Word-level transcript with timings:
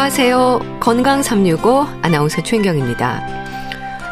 안녕하세요. 0.00 0.78
건강 0.80 1.22
365 1.22 1.86
아나운서 2.00 2.42
최인경입니다. 2.42 3.20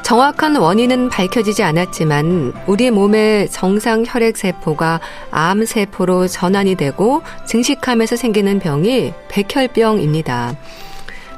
정확한 0.05 0.57
원인은 0.57 1.09
밝혀지지 1.09 1.63
않았지만 1.63 2.53
우리 2.67 2.91
몸의 2.91 3.49
정상 3.49 4.05
혈액 4.07 4.37
세포가 4.37 5.01
암 5.31 5.65
세포로 5.65 6.29
전환이 6.29 6.75
되고 6.75 7.23
증식하면서 7.47 8.17
생기는 8.17 8.59
병이 8.59 9.15
백혈병입니다. 9.31 10.57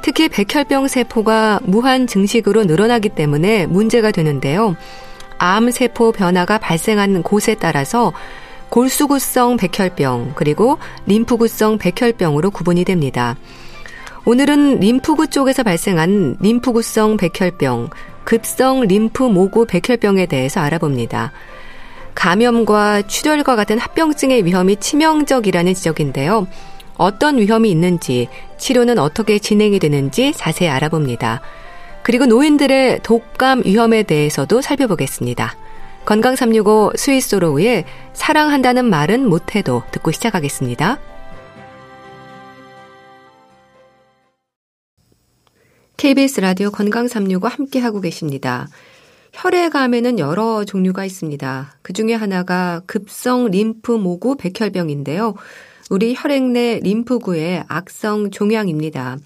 특히 0.01 0.27
백혈병 0.27 0.89
세포가 0.89 1.61
무한 1.63 2.05
증식으로 2.05 2.65
늘어나기 2.65 3.07
때문에 3.07 3.67
문제가 3.67 4.11
되는데요. 4.11 4.75
암 5.37 5.71
세포 5.71 6.11
변화가 6.11 6.57
발생한 6.57 7.23
곳에 7.23 7.55
따라서 7.55 8.11
골수구성 8.67 9.55
백혈병 9.55 10.33
그리고 10.35 10.77
림프구성 11.05 11.77
백혈병으로 11.77 12.51
구분이 12.51 12.83
됩니다. 12.83 13.37
오늘은 14.23 14.81
림프구 14.81 15.27
쪽에서 15.27 15.63
발생한 15.63 16.37
림프구성 16.39 17.17
백혈병, 17.17 17.89
급성 18.23 18.81
림프모구 18.81 19.65
백혈병에 19.65 20.27
대해서 20.27 20.59
알아봅니다. 20.59 21.31
감염과 22.13 23.03
출혈과 23.03 23.55
같은 23.55 23.79
합병증의 23.79 24.45
위험이 24.45 24.75
치명적이라는 24.75 25.73
지적인데요. 25.73 26.45
어떤 26.97 27.39
위험이 27.39 27.71
있는지, 27.71 28.27
치료는 28.59 28.99
어떻게 28.99 29.39
진행이 29.39 29.79
되는지 29.79 30.33
자세히 30.35 30.69
알아봅니다. 30.69 31.41
그리고 32.03 32.27
노인들의 32.27 32.99
독감 33.01 33.63
위험에 33.65 34.03
대해서도 34.03 34.61
살펴보겠습니다. 34.61 35.55
건강 36.05 36.35
365 36.35 36.93
스위스로우의 36.95 37.85
사랑한다는 38.13 38.85
말은 38.85 39.27
못해도 39.27 39.81
듣고 39.89 40.11
시작하겠습니다. 40.11 40.99
KBS 46.01 46.39
라디오 46.39 46.71
건강 46.71 47.07
365 47.07 47.47
함께 47.47 47.77
하고 47.77 48.01
계십니다. 48.01 48.67
혈액암에는 49.33 50.17
여러 50.17 50.65
종류가 50.65 51.05
있습니다. 51.05 51.75
그 51.83 51.93
중에 51.93 52.15
하나가 52.15 52.81
급성 52.87 53.51
림프모구 53.51 54.37
백혈병인데요. 54.37 55.35
우리 55.91 56.15
혈액 56.17 56.41
내 56.41 56.79
림프구의 56.79 57.65
악성 57.67 58.31
종양입니다. 58.31 59.19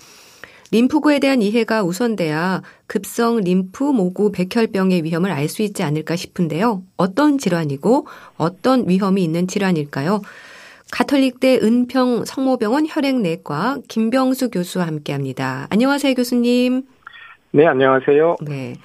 림프구에 0.71 1.19
대한 1.19 1.41
이해가 1.41 1.81
우선돼야 1.83 2.61
급성 2.87 3.37
림프모구 3.37 4.33
백혈병의 4.33 5.05
위험을 5.05 5.31
알 5.31 5.47
수 5.47 5.61
있지 5.61 5.81
않을까 5.81 6.17
싶은데요. 6.17 6.83
어떤 6.97 7.37
질환이고 7.37 8.05
어떤 8.35 8.89
위험이 8.89 9.23
있는 9.23 9.47
질환일까요? 9.47 10.21
가톨릭대 10.95 11.59
은평 11.61 12.23
성모병원 12.23 12.85
혈액내과 12.87 13.79
김병수 13.89 14.49
교수와 14.49 14.87
함께합니다. 14.87 15.67
안녕하세요, 15.69 16.13
교수님. 16.13 16.83
네, 17.51 17.67
안녕하세요. 17.67 18.37
네. 18.41 18.75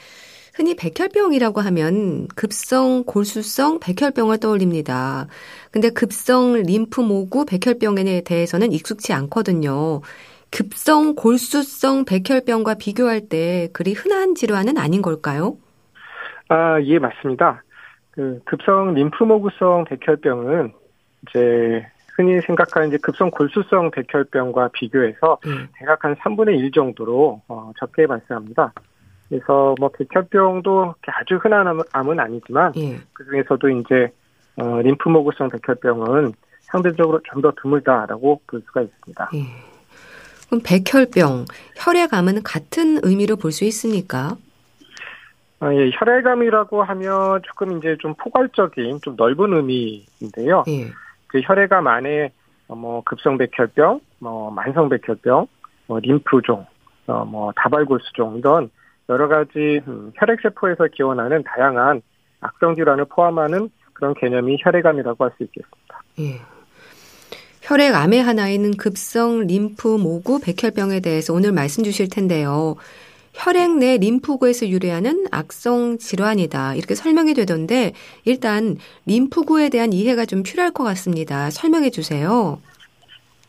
흔히 0.52 0.74
백혈병이라고 0.74 1.60
하면 1.60 2.26
급성 2.34 3.04
골수성 3.04 3.78
백혈병을 3.78 4.40
떠올립니다. 4.40 5.28
근데 5.70 5.90
급성 5.90 6.54
림프모구 6.54 7.46
백혈병에 7.46 8.22
대해서는 8.22 8.72
익숙치 8.72 9.12
않거든요. 9.12 10.00
급성 10.50 11.14
골수성 11.14 12.06
백혈병과 12.06 12.74
비교할 12.74 13.28
때 13.28 13.68
그리 13.72 13.92
흔한 13.92 14.34
질환은 14.34 14.78
아닌 14.78 15.00
걸까요? 15.00 15.58
아, 16.48 16.80
예, 16.82 16.98
맞습니다. 16.98 17.62
그 18.10 18.40
급성 18.46 18.94
림프모구성 18.94 19.84
백혈병은 19.84 20.72
이제 21.28 21.86
흔히 22.20 22.40
생각하는 22.42 22.88
이제 22.88 22.98
급성 22.98 23.30
골수성 23.30 23.90
백혈병과 23.92 24.68
비교해서 24.74 25.38
음. 25.46 25.68
대략 25.74 26.04
한 26.04 26.14
3분의 26.16 26.58
1 26.58 26.70
정도로 26.70 27.40
어, 27.48 27.72
적게 27.78 28.06
발생합니다. 28.06 28.72
그래서 29.28 29.74
뭐 29.80 29.88
백혈병도 29.88 30.94
아주 31.06 31.36
흔한 31.36 31.66
암은 31.92 32.20
아니지만 32.20 32.72
예. 32.76 32.98
그 33.14 33.24
중에서도 33.24 33.68
이제 33.70 34.12
어, 34.56 34.82
림프모구성 34.82 35.48
백혈병은 35.48 36.32
상대적으로 36.60 37.20
좀 37.24 37.40
더 37.40 37.52
드물다라고 37.62 38.42
볼 38.46 38.60
수가 38.66 38.82
있습니다. 38.82 39.30
예. 39.34 39.44
그럼 40.48 40.60
백혈병, 40.64 41.46
혈액암은 41.76 42.42
같은 42.42 42.98
의미로 43.02 43.36
볼 43.36 43.52
수 43.52 43.64
있습니까? 43.64 44.36
아, 45.60 45.72
예, 45.74 45.90
혈액암이라고 45.92 46.82
하면 46.82 47.40
조금 47.44 47.78
이제 47.78 47.96
좀 48.00 48.14
포괄적인 48.14 49.00
좀 49.02 49.14
넓은 49.16 49.54
의미인데요. 49.54 50.64
예. 50.68 50.90
그 51.30 51.40
혈액암 51.44 51.86
안에 51.86 52.32
뭐 52.66 53.02
급성 53.04 53.38
백혈병, 53.38 54.00
뭐 54.18 54.50
만성 54.50 54.88
백혈병, 54.88 55.46
뭐 55.86 56.00
림프종, 56.00 56.66
어, 57.06 57.24
뭐 57.24 57.52
다발골수종 57.56 58.38
이런 58.38 58.70
여러 59.08 59.28
가지 59.28 59.80
음, 59.86 60.12
혈액 60.16 60.40
세포에서 60.42 60.88
기원하는 60.92 61.44
다양한 61.44 62.02
악성 62.40 62.74
질환을 62.74 63.04
포함하는 63.06 63.70
그런 63.92 64.14
개념이 64.14 64.58
혈액암이라고 64.60 65.24
할 65.24 65.30
수 65.36 65.44
있겠습니다. 65.44 66.02
예. 66.20 66.40
혈액암의 67.62 68.22
하나인 68.22 68.76
급성 68.76 69.46
림프 69.46 69.98
모구 69.98 70.40
백혈병에 70.40 71.00
대해서 71.00 71.32
오늘 71.32 71.52
말씀 71.52 71.84
주실 71.84 72.08
텐데요. 72.08 72.74
혈액 73.32 73.78
내 73.78 73.96
림프구에서 73.98 74.68
유래하는 74.68 75.26
악성 75.30 75.98
질환이다. 75.98 76.74
이렇게 76.74 76.94
설명이 76.94 77.34
되던데 77.34 77.92
일단 78.24 78.76
림프구에 79.06 79.68
대한 79.68 79.92
이해가 79.92 80.24
좀 80.26 80.42
필요할 80.42 80.72
것 80.72 80.84
같습니다. 80.84 81.50
설명해 81.50 81.90
주세요. 81.90 82.60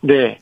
네. 0.02 0.40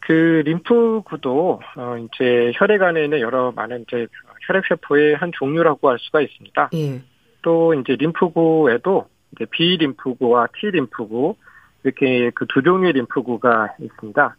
그 0.00 0.42
림프구도 0.44 1.60
어 1.76 1.96
이제 1.98 2.52
혈액 2.56 2.82
안에 2.82 3.04
있는 3.04 3.20
여러 3.20 3.52
많은 3.52 3.84
이제 3.86 4.06
혈액 4.46 4.64
세포의 4.68 5.14
한 5.16 5.30
종류라고 5.32 5.88
할 5.90 5.98
수가 6.00 6.20
있습니다. 6.20 6.70
예. 6.74 7.00
또 7.42 7.72
이제 7.74 7.96
림프구에도 7.96 9.06
이제 9.32 9.46
B 9.50 9.76
림프구와 9.78 10.48
T 10.60 10.70
림프구 10.72 11.36
이렇게 11.84 12.30
그 12.34 12.46
두 12.46 12.62
종류의 12.62 12.92
림프구가 12.94 13.76
있습니다. 13.80 14.36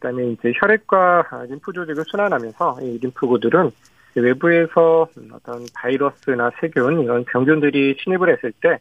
그다음에 0.00 0.30
이제 0.30 0.52
혈액과 0.56 1.46
림프 1.48 1.72
조직을 1.72 2.04
순환하면서 2.06 2.78
이 2.82 2.98
림프구들은 3.02 3.70
외부에서 4.14 5.08
어떤 5.32 5.66
바이러스나 5.74 6.50
세균 6.60 7.00
이런 7.02 7.24
병균들이 7.24 7.96
침입을 8.02 8.32
했을 8.32 8.52
때 8.60 8.78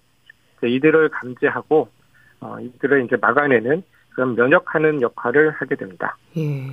이들을 0.63 1.09
감지하고 1.09 1.89
어, 2.39 2.57
이들을 2.59 3.05
이제 3.05 3.17
막아내는 3.17 3.83
그런 4.09 4.35
면역하는 4.35 5.01
역할을 5.01 5.51
하게 5.51 5.75
됩니다. 5.75 6.17
예. 6.37 6.67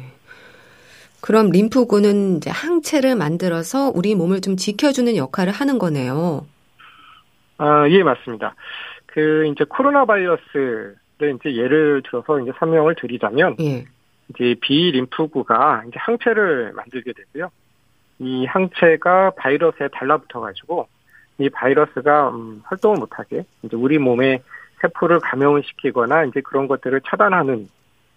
그럼 1.20 1.50
림프구는 1.50 2.36
이제 2.38 2.50
항체를 2.50 3.16
만들어서 3.16 3.92
우리 3.94 4.14
몸을 4.14 4.40
좀 4.40 4.56
지켜주는 4.56 5.16
역할을 5.16 5.52
하는 5.52 5.78
거네요. 5.78 6.46
아, 7.58 7.88
예, 7.88 8.02
맞습니다. 8.02 8.54
그 9.06 9.46
이제 9.46 9.64
코로나 9.68 10.04
바이러스를 10.04 10.96
이제 11.20 11.54
예를 11.54 12.02
들어서 12.04 12.40
이제 12.40 12.50
설명을 12.58 12.96
드리자면 12.96 13.56
예. 13.60 13.84
이제 14.28 14.54
비림프구가 14.60 15.84
이제 15.88 15.98
항체를 15.98 16.72
만들게 16.74 17.12
되고요. 17.12 17.50
이 18.18 18.46
항체가 18.46 19.32
바이러스에 19.36 19.88
달라붙어 19.88 20.40
가지고 20.40 20.88
이 21.38 21.48
바이러스가 21.48 22.30
음, 22.30 22.62
활동을 22.64 22.98
못하게 22.98 23.44
이제 23.62 23.76
우리 23.76 23.98
몸에 23.98 24.42
세포를 24.80 25.20
감염을 25.20 25.62
시키거나 25.64 26.24
이제 26.24 26.40
그런 26.40 26.68
것들을 26.68 27.00
차단하는 27.08 27.68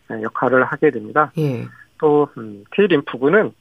역할을 0.10 0.64
하게 0.66 0.92
됩니다. 0.92 1.32
예. 1.38 1.66
또 1.98 2.28
음, 2.38 2.64
T 2.76 2.88
림프구는 2.88 3.52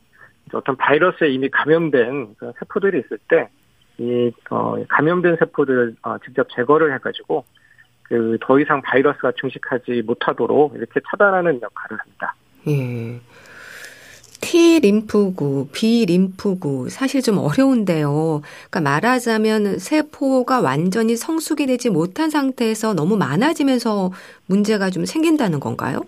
어떤 0.53 0.77
바이러스에 0.77 1.29
이미 1.31 1.49
감염된 1.49 2.37
세포들이 2.59 3.01
있을 3.01 3.19
때이 3.29 4.33
어, 4.51 4.77
감염된 4.89 5.37
세포들을 5.39 5.97
어, 6.03 6.19
직접 6.19 6.49
제거를 6.51 6.93
해가지고 6.95 7.45
그 8.05 8.39
더 8.41 8.59
이상 8.61 8.81
바이러스가 8.83 9.33
증식하지 9.41 10.03
못하도록 10.07 10.75
이렇게 10.77 11.01
차단하는 11.11 11.61
역할을 11.63 11.99
합니다. 12.01 12.35
예. 12.69 13.21
T 14.41 14.81
림프구, 14.81 15.69
B 15.73 16.05
림프구 16.07 16.91
사실 16.91 17.23
좀 17.23 17.39
어려운데요. 17.39 18.43
그러니까 18.71 18.81
말하자면 18.83 19.79
세포가 19.79 20.61
완전히 20.61 21.17
성숙이 21.17 21.67
되지 21.67 21.89
못한 21.89 22.29
상태에서 22.29 22.93
너무 22.93 23.17
많아지면서 23.17 24.11
문제가 24.47 24.91
좀 24.91 25.07
생긴다는 25.07 25.61
건가요? 25.61 26.03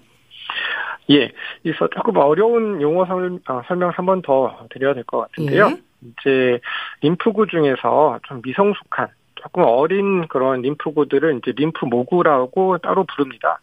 예, 1.11 1.31
그래서 1.63 1.89
조금 1.95 2.17
어려운 2.17 2.83
용어 2.83 3.07
설, 3.07 3.39
어, 3.49 3.75
명한 3.75 4.05
번 4.05 4.21
더 4.23 4.67
드려야 4.71 4.93
될 4.93 5.05
것 5.05 5.21
같은데요. 5.21 5.69
예. 5.71 5.83
이제 6.03 6.61
림프구 7.01 7.47
중에서 7.47 8.19
좀 8.29 8.43
미성숙한 8.45 9.09
조금 9.47 9.63
어린 9.63 10.27
그런 10.27 10.61
림프구들을 10.63 11.39
이제 11.39 11.53
림프모구라고 11.57 12.79
따로 12.79 13.05
부릅니다. 13.05 13.61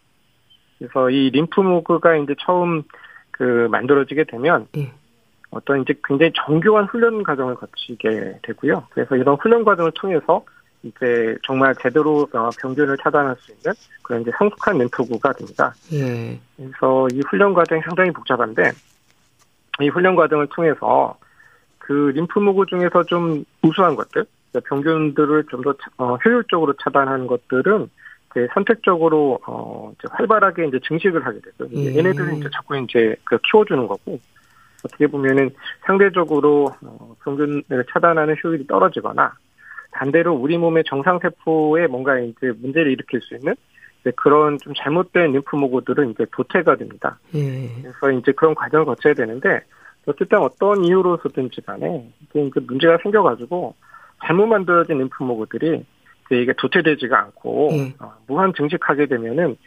그래서 0.77 1.09
이 1.09 1.29
림프모그가 1.31 2.15
이제 2.17 2.35
처음 2.39 2.83
그 3.31 3.67
만들어지게 3.69 4.25
되면 4.25 4.67
예. 4.77 4.91
어떤 5.49 5.81
이제 5.81 5.93
굉장히 6.05 6.31
정교한 6.35 6.85
훈련 6.85 7.23
과정을 7.23 7.55
거치게 7.55 8.39
되고요. 8.43 8.87
그래서 8.91 9.15
이런 9.17 9.35
훈련 9.35 9.63
과정을 9.63 9.91
통해서 9.95 10.43
이제 10.83 11.37
정말 11.45 11.75
제대로 11.75 12.27
어, 12.33 12.49
병균을 12.61 12.97
차단할 13.03 13.35
수 13.39 13.51
있는 13.51 13.73
그런 14.03 14.21
이제 14.21 14.31
성숙한 14.37 14.77
림프구가 14.77 15.33
됩니다. 15.33 15.73
예. 15.91 16.39
그래서 16.55 17.07
이 17.11 17.21
훈련 17.29 17.53
과정이 17.53 17.81
상당히 17.81 18.11
복잡한데 18.11 18.71
이 19.81 19.89
훈련 19.89 20.15
과정을 20.15 20.47
통해서 20.47 21.17
그 21.77 22.11
림프모구 22.15 22.65
중에서 22.67 23.03
좀 23.03 23.43
우수한 23.61 23.95
것들, 23.95 24.25
병균들을 24.61 25.45
좀더 25.49 25.75
어, 25.97 26.15
효율적으로 26.15 26.73
차단하는 26.83 27.27
것들은 27.27 27.89
이제 28.31 28.47
선택적으로 28.53 29.39
어 29.45 29.91
이제 29.93 30.07
활발하게 30.11 30.67
이제 30.67 30.79
증식을 30.87 31.25
하게 31.25 31.39
되죠. 31.41 31.69
예. 31.75 31.97
얘네들은 31.97 32.37
이제 32.37 32.49
자꾸 32.51 32.77
이제 32.77 33.15
그 33.23 33.37
키워주는 33.51 33.87
거고 33.87 34.19
어떻게 34.83 35.07
보면은 35.07 35.51
상대적으로 35.85 36.73
어, 36.81 37.15
병균을 37.23 37.85
차단하는 37.91 38.35
효율이 38.43 38.67
떨어지거나 38.67 39.33
반대로 39.91 40.33
우리 40.33 40.57
몸의 40.57 40.83
정상 40.87 41.19
세포에 41.19 41.87
뭔가 41.87 42.19
이제 42.19 42.51
문제를 42.59 42.91
일으킬 42.91 43.21
수 43.21 43.35
있는 43.35 43.55
그런 44.15 44.57
좀 44.57 44.73
잘못된 44.75 45.31
림프모구들은 45.31 46.11
이제 46.11 46.25
도태가 46.31 46.75
됩니다. 46.75 47.17
예. 47.35 47.69
그래서 47.81 48.11
이제 48.19 48.31
그런 48.33 48.53
과정을 48.55 48.85
거쳐야 48.85 49.13
되는데 49.13 49.61
어쨌든 50.05 50.39
어떤 50.39 50.83
이유로서든지 50.83 51.61
간에 51.61 52.11
이게 52.33 52.59
문제가 52.59 52.97
생겨가지고 53.01 53.73
잘못 54.25 54.47
만들어진 54.47 54.97
림프모구들이 54.97 55.83
이게 56.31 56.53
도태되지가 56.57 57.17
않고 57.19 57.69
예. 57.73 57.93
어, 57.99 58.13
무한 58.27 58.53
증식하게 58.55 59.05
되면은 59.07 59.57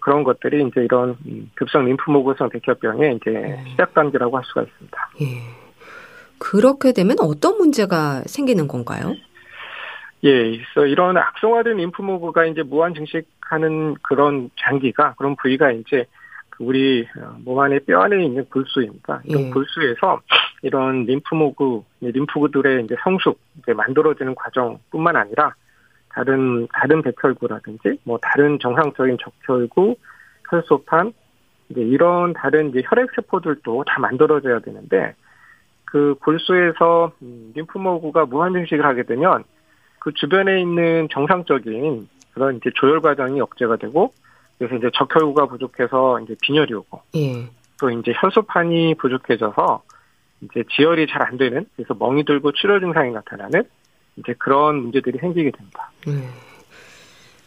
그런 0.00 0.24
것들이 0.24 0.66
이제 0.66 0.82
이런 0.82 1.16
음, 1.26 1.50
급성 1.54 1.84
림프모구성 1.84 2.48
백혈병의 2.48 3.16
이제 3.16 3.30
예. 3.30 3.70
시작 3.70 3.94
단계라고 3.94 4.36
할 4.36 4.44
수가 4.44 4.62
있습니다. 4.62 5.10
예. 5.20 5.26
그렇게 6.38 6.92
되면 6.92 7.16
어떤 7.20 7.56
문제가 7.56 8.22
생기는 8.26 8.66
건가요? 8.66 9.14
예, 10.24 10.32
그래서 10.32 10.86
이런 10.86 11.16
악성화된 11.16 11.76
림프모구가 11.76 12.46
이제 12.46 12.62
무한 12.62 12.94
증식하는 12.94 13.94
그런 14.02 14.50
장기가 14.56 15.14
그런 15.16 15.36
부위가 15.36 15.70
이제 15.72 15.98
그 15.98 16.04
우리 16.58 17.06
어, 17.18 17.36
몸 17.44 17.58
안에 17.60 17.80
뼈 17.80 18.00
안에 18.00 18.24
있는 18.24 18.44
골수입니다. 18.46 19.22
이런 19.24 19.46
예. 19.46 19.50
골수에서 19.50 20.20
이런 20.62 21.04
림프모구, 21.04 21.84
림프구들의 22.00 22.84
이제 22.84 22.96
성숙, 23.02 23.38
이제 23.58 23.72
만들어지는 23.72 24.34
과정뿐만 24.34 25.16
아니라 25.16 25.54
다른 26.08 26.66
다른 26.72 27.02
백혈구라든지 27.02 27.98
뭐 28.04 28.18
다른 28.22 28.58
정상적인 28.58 29.18
적혈구, 29.20 29.96
혈소판 30.50 31.12
이제 31.68 31.80
이런 31.80 32.32
다른 32.32 32.70
이제 32.70 32.82
혈액 32.84 33.10
세포들도 33.14 33.84
다 33.86 34.00
만들어져야 34.00 34.60
되는데 34.60 35.14
그 35.84 36.14
골수에서 36.22 37.12
음, 37.22 37.52
림프모구가 37.54 38.26
무한 38.26 38.52
증식을 38.54 38.84
하게 38.84 39.02
되면 39.02 39.44
그 39.98 40.12
주변에 40.12 40.60
있는 40.60 41.08
정상적인 41.10 42.08
그런 42.32 42.56
이제 42.56 42.70
조혈 42.74 43.00
과정이 43.00 43.40
억제가 43.40 43.76
되고 43.76 44.12
그래서 44.58 44.74
이제 44.76 44.90
적혈구가 44.94 45.46
부족해서 45.46 46.20
이제 46.20 46.34
빈혈이 46.42 46.72
오고 46.74 47.02
예. 47.16 47.48
또 47.78 47.90
이제 47.90 48.12
혈소판이 48.16 48.94
부족해져서 48.94 49.82
이제 50.42 50.64
지혈이 50.76 51.06
잘 51.08 51.22
안 51.22 51.36
되는 51.36 51.66
그래서 51.76 51.94
멍이 51.94 52.24
들고 52.24 52.52
출혈 52.52 52.80
증상이 52.80 53.10
나타나는 53.12 53.64
이제 54.16 54.34
그런 54.38 54.76
문제들이 54.76 55.18
생기게 55.18 55.50
됩니다. 55.50 55.90
음. 56.08 56.28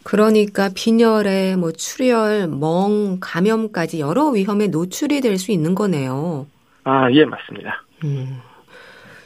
그러니까 0.02 0.70
빈혈에 0.74 1.56
뭐 1.56 1.72
출혈, 1.72 2.48
멍, 2.48 3.18
감염까지 3.20 4.00
여러 4.00 4.28
위험에 4.28 4.68
노출이 4.68 5.20
될 5.20 5.36
수 5.38 5.52
있는 5.52 5.74
거네요. 5.74 6.46
아, 6.84 7.10
예, 7.12 7.24
맞습니다. 7.24 7.82
음. 8.04 8.40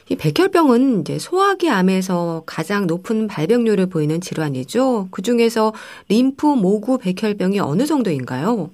이 0.09 0.15
백혈병은 0.15 1.01
이제 1.01 1.17
소화기 1.17 1.69
암에서 1.69 2.43
가장 2.45 2.85
높은 2.85 3.27
발병률을 3.27 3.87
보이는 3.89 4.21
질환이죠. 4.21 5.07
그 5.09 5.21
중에서 5.21 5.73
림프 6.09 6.45
모구 6.45 6.99
백혈병이 6.99 7.59
어느 7.59 7.85
정도인가요? 7.85 8.69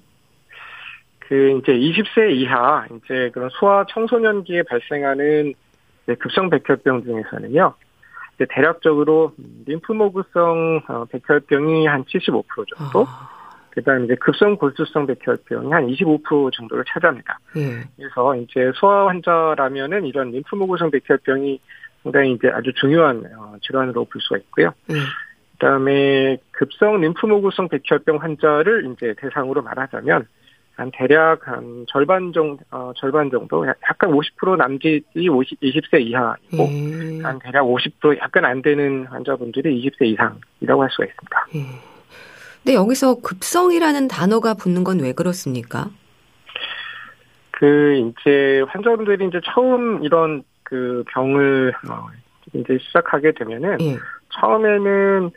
그 1.20 1.58
이제 1.58 1.72
20세 1.72 2.32
이하 2.32 2.86
이제 2.90 3.30
그런 3.32 3.48
소아 3.58 3.86
청소년기에 3.88 4.64
발생하는 4.64 5.54
급성 6.18 6.50
백혈병 6.50 7.04
중에서는요. 7.04 7.74
대략적으로 8.50 9.32
림프모구성 9.66 10.82
어, 10.88 11.04
백혈병이 11.06 11.86
한 11.86 12.04
75% 12.04 12.44
정도, 12.76 13.06
아. 13.08 13.31
그다음에 13.74 14.04
이제 14.04 14.14
급성 14.16 14.56
골수성 14.56 15.06
백혈병이 15.06 15.72
한 15.72 15.86
25% 15.86 16.52
정도를 16.52 16.84
차지합니다. 16.86 17.38
예. 17.56 17.84
그래서 17.96 18.36
이제 18.36 18.70
소아 18.74 19.08
환자라면은 19.08 20.04
이런 20.04 20.30
림프모구성 20.30 20.90
백혈병이 20.90 21.60
상당히 22.02 22.32
이제 22.32 22.48
아주 22.48 22.72
중요한 22.74 23.24
어, 23.36 23.54
질환으로 23.62 24.04
볼 24.04 24.20
수가 24.20 24.38
있고요. 24.38 24.72
예. 24.90 24.94
그다음에 25.52 26.36
급성 26.50 27.00
림프모구성 27.00 27.68
백혈병 27.68 28.18
환자를 28.18 28.92
이제 28.92 29.14
대상으로 29.18 29.62
말하자면 29.62 30.26
한 30.74 30.90
대략 30.92 31.46
한 31.46 31.84
절반 31.88 32.32
정도, 32.32 32.64
어, 32.70 32.92
절반 32.96 33.30
정도, 33.30 33.66
약간 33.66 34.10
50% 34.10 34.56
남짓이 34.56 35.28
50, 35.28 35.60
20세 35.60 36.00
이하이고, 36.00 36.64
음. 36.64 37.20
한 37.22 37.38
대략 37.38 37.64
50% 37.64 38.18
약간 38.18 38.46
안 38.46 38.62
되는 38.62 39.04
환자분들이 39.06 39.82
20세 39.82 40.06
이상이라고 40.06 40.82
할 40.82 40.88
수가 40.90 41.04
있습니다. 41.04 41.46
음. 42.62 42.64
근데 42.64 42.74
여기서 42.74 43.16
급성이라는 43.22 44.08
단어가 44.08 44.54
붙는 44.54 44.84
건 44.84 45.00
왜 45.00 45.12
그렇습니까? 45.12 45.90
그, 47.50 47.94
이제 47.94 48.62
환자분들이 48.68 49.26
이제 49.26 49.40
처음 49.44 50.02
이런 50.04 50.42
그 50.62 51.04
병을, 51.12 51.72
어, 51.90 52.06
이제 52.54 52.78
시작하게 52.78 53.32
되면은, 53.32 53.80
예. 53.80 53.96
처음에는 54.30 55.30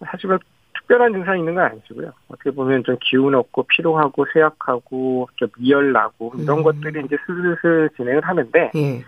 하지만 0.00 0.38
특별한 0.74 1.12
증상이 1.12 1.40
있는 1.40 1.54
건 1.54 1.64
아니시고요. 1.64 2.12
어떻게 2.28 2.50
보면 2.50 2.84
좀 2.84 2.96
기운 3.00 3.34
없고 3.34 3.64
피로하고 3.64 4.26
쇠약하고 4.32 5.28
좀 5.36 5.48
미열 5.58 5.92
나고 5.92 6.34
이런 6.38 6.58
음. 6.58 6.62
것들이 6.62 7.02
이제 7.04 7.16
슬슬 7.26 7.88
진행을 7.96 8.20
하는데 8.22 8.70
예. 8.74 9.04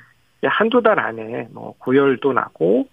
한두 0.46 0.82
달 0.82 0.98
안에 1.00 1.48
뭐 1.52 1.74
고열도 1.78 2.32
나고 2.32 2.88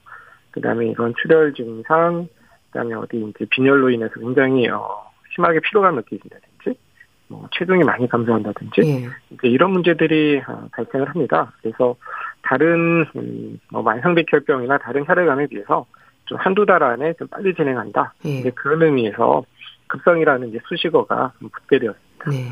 그다음에 0.51 0.87
이런 0.87 1.13
출혈 1.21 1.53
증상 1.53 2.27
그다음에 2.71 2.95
어디 2.95 3.17
이제 3.17 3.45
빈혈로 3.49 3.89
인해서 3.89 4.13
굉장히 4.19 4.67
어 4.69 5.11
심하게 5.33 5.59
피로감 5.59 5.95
느끼신다든지 5.95 6.79
뭐 7.27 7.47
체중이 7.57 7.83
많이 7.83 8.07
감소한다든지 8.07 8.81
예. 8.83 9.09
이제 9.31 9.47
이런 9.47 9.71
문제들이 9.71 10.41
어, 10.47 10.67
발생을 10.71 11.09
합니다. 11.09 11.51
그래서 11.61 11.95
다른 12.41 13.05
음, 13.15 13.59
뭐 13.69 13.81
만성백혈병이나 13.81 14.77
다른 14.79 15.05
혈액암에 15.05 15.47
비해서 15.47 15.85
좀 16.25 16.37
한두 16.37 16.65
달 16.65 16.83
안에 16.83 17.13
좀 17.13 17.27
빨리 17.27 17.53
진행한다. 17.53 18.13
네. 18.23 18.49
그런 18.55 18.81
의미에서 18.83 19.43
급성이라는 19.87 20.49
이제 20.49 20.59
수식어가 20.67 21.33
붙게 21.39 21.79
되었습니다. 21.79 22.29
네. 22.29 22.47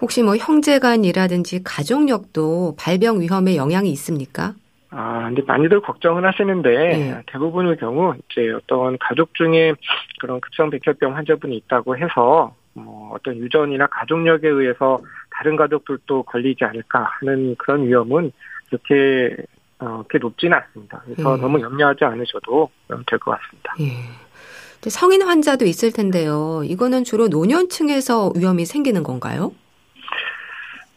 혹시 0.00 0.22
뭐 0.22 0.36
형제간이라든지 0.36 1.62
가족력도 1.62 2.76
발병 2.78 3.20
위험에 3.20 3.56
영향이 3.56 3.90
있습니까? 3.92 4.54
아, 4.96 5.24
근데 5.24 5.42
많이들 5.42 5.80
걱정은 5.80 6.24
하시는데 6.24 6.70
네. 6.70 7.22
대부분의 7.26 7.76
경우 7.78 8.14
이제 8.30 8.50
어떤 8.52 8.96
가족 8.98 9.34
중에 9.34 9.74
그런 10.20 10.40
급성 10.40 10.70
백혈병 10.70 11.16
환자분이 11.16 11.56
있다고 11.56 11.96
해서 11.96 12.54
뭐 12.74 13.12
어떤 13.14 13.36
유전이나 13.36 13.88
가족력에 13.88 14.48
의해서 14.48 14.98
다른 15.30 15.56
가족들도 15.56 16.22
걸리지 16.22 16.64
않을까 16.64 17.08
하는 17.18 17.56
그런 17.58 17.84
위험은 17.86 18.30
그렇게 18.68 19.36
어, 19.80 20.04
그렇게 20.06 20.18
높지는 20.18 20.56
않습니다. 20.58 21.02
그래서 21.04 21.36
예. 21.36 21.40
너무 21.40 21.60
염려하지 21.60 22.04
않으셔도 22.04 22.70
될 23.06 23.18
것 23.18 23.32
같습니다. 23.32 23.74
예. 23.80 24.90
성인 24.90 25.22
환자도 25.22 25.64
있을 25.64 25.92
텐데요. 25.92 26.62
이거는 26.64 27.04
주로 27.04 27.28
노년층에서 27.28 28.32
위험이 28.36 28.64
생기는 28.64 29.02
건가요? 29.02 29.52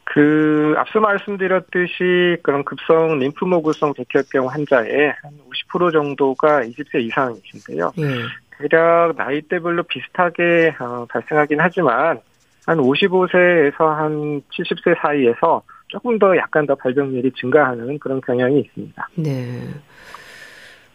그 0.10 0.74
앞서 0.78 1.02
말씀드렸듯이 1.02 2.38
그런 2.42 2.64
급성 2.64 3.20
림프모구성 3.20 3.94
백혈병 3.94 4.48
환자의 4.48 5.14
한 5.22 5.32
50% 5.72 5.92
정도가 5.92 6.62
20세 6.62 7.02
이상이신데요. 7.02 7.92
예. 8.00 8.04
대략 8.58 9.16
나이대별로 9.18 9.84
비슷하게 9.84 10.76
어, 10.80 11.06
발생하긴 11.10 11.60
하지만 11.60 12.22
한 12.66 12.78
55세에서 12.78 13.80
한 13.80 14.42
70세 14.54 14.98
사이에서 15.02 15.62
조금 15.90 16.18
더 16.18 16.38
약간 16.38 16.66
더 16.66 16.76
발병률이 16.76 17.32
증가하는 17.34 18.00
그런 18.00 18.22
경향이 18.22 18.62
있습니다. 18.62 19.10
네. 19.16 19.62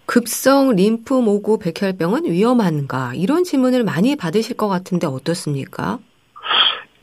급성 0.06 0.74
림프 0.74 1.12
모구 1.14 1.58
백혈병은 1.58 2.24
위험한가? 2.24 3.12
이런 3.14 3.44
질문을 3.44 3.84
많이 3.84 4.16
받으실 4.16 4.56
것 4.56 4.68
같은데 4.68 5.06
어떻습니까? 5.06 5.98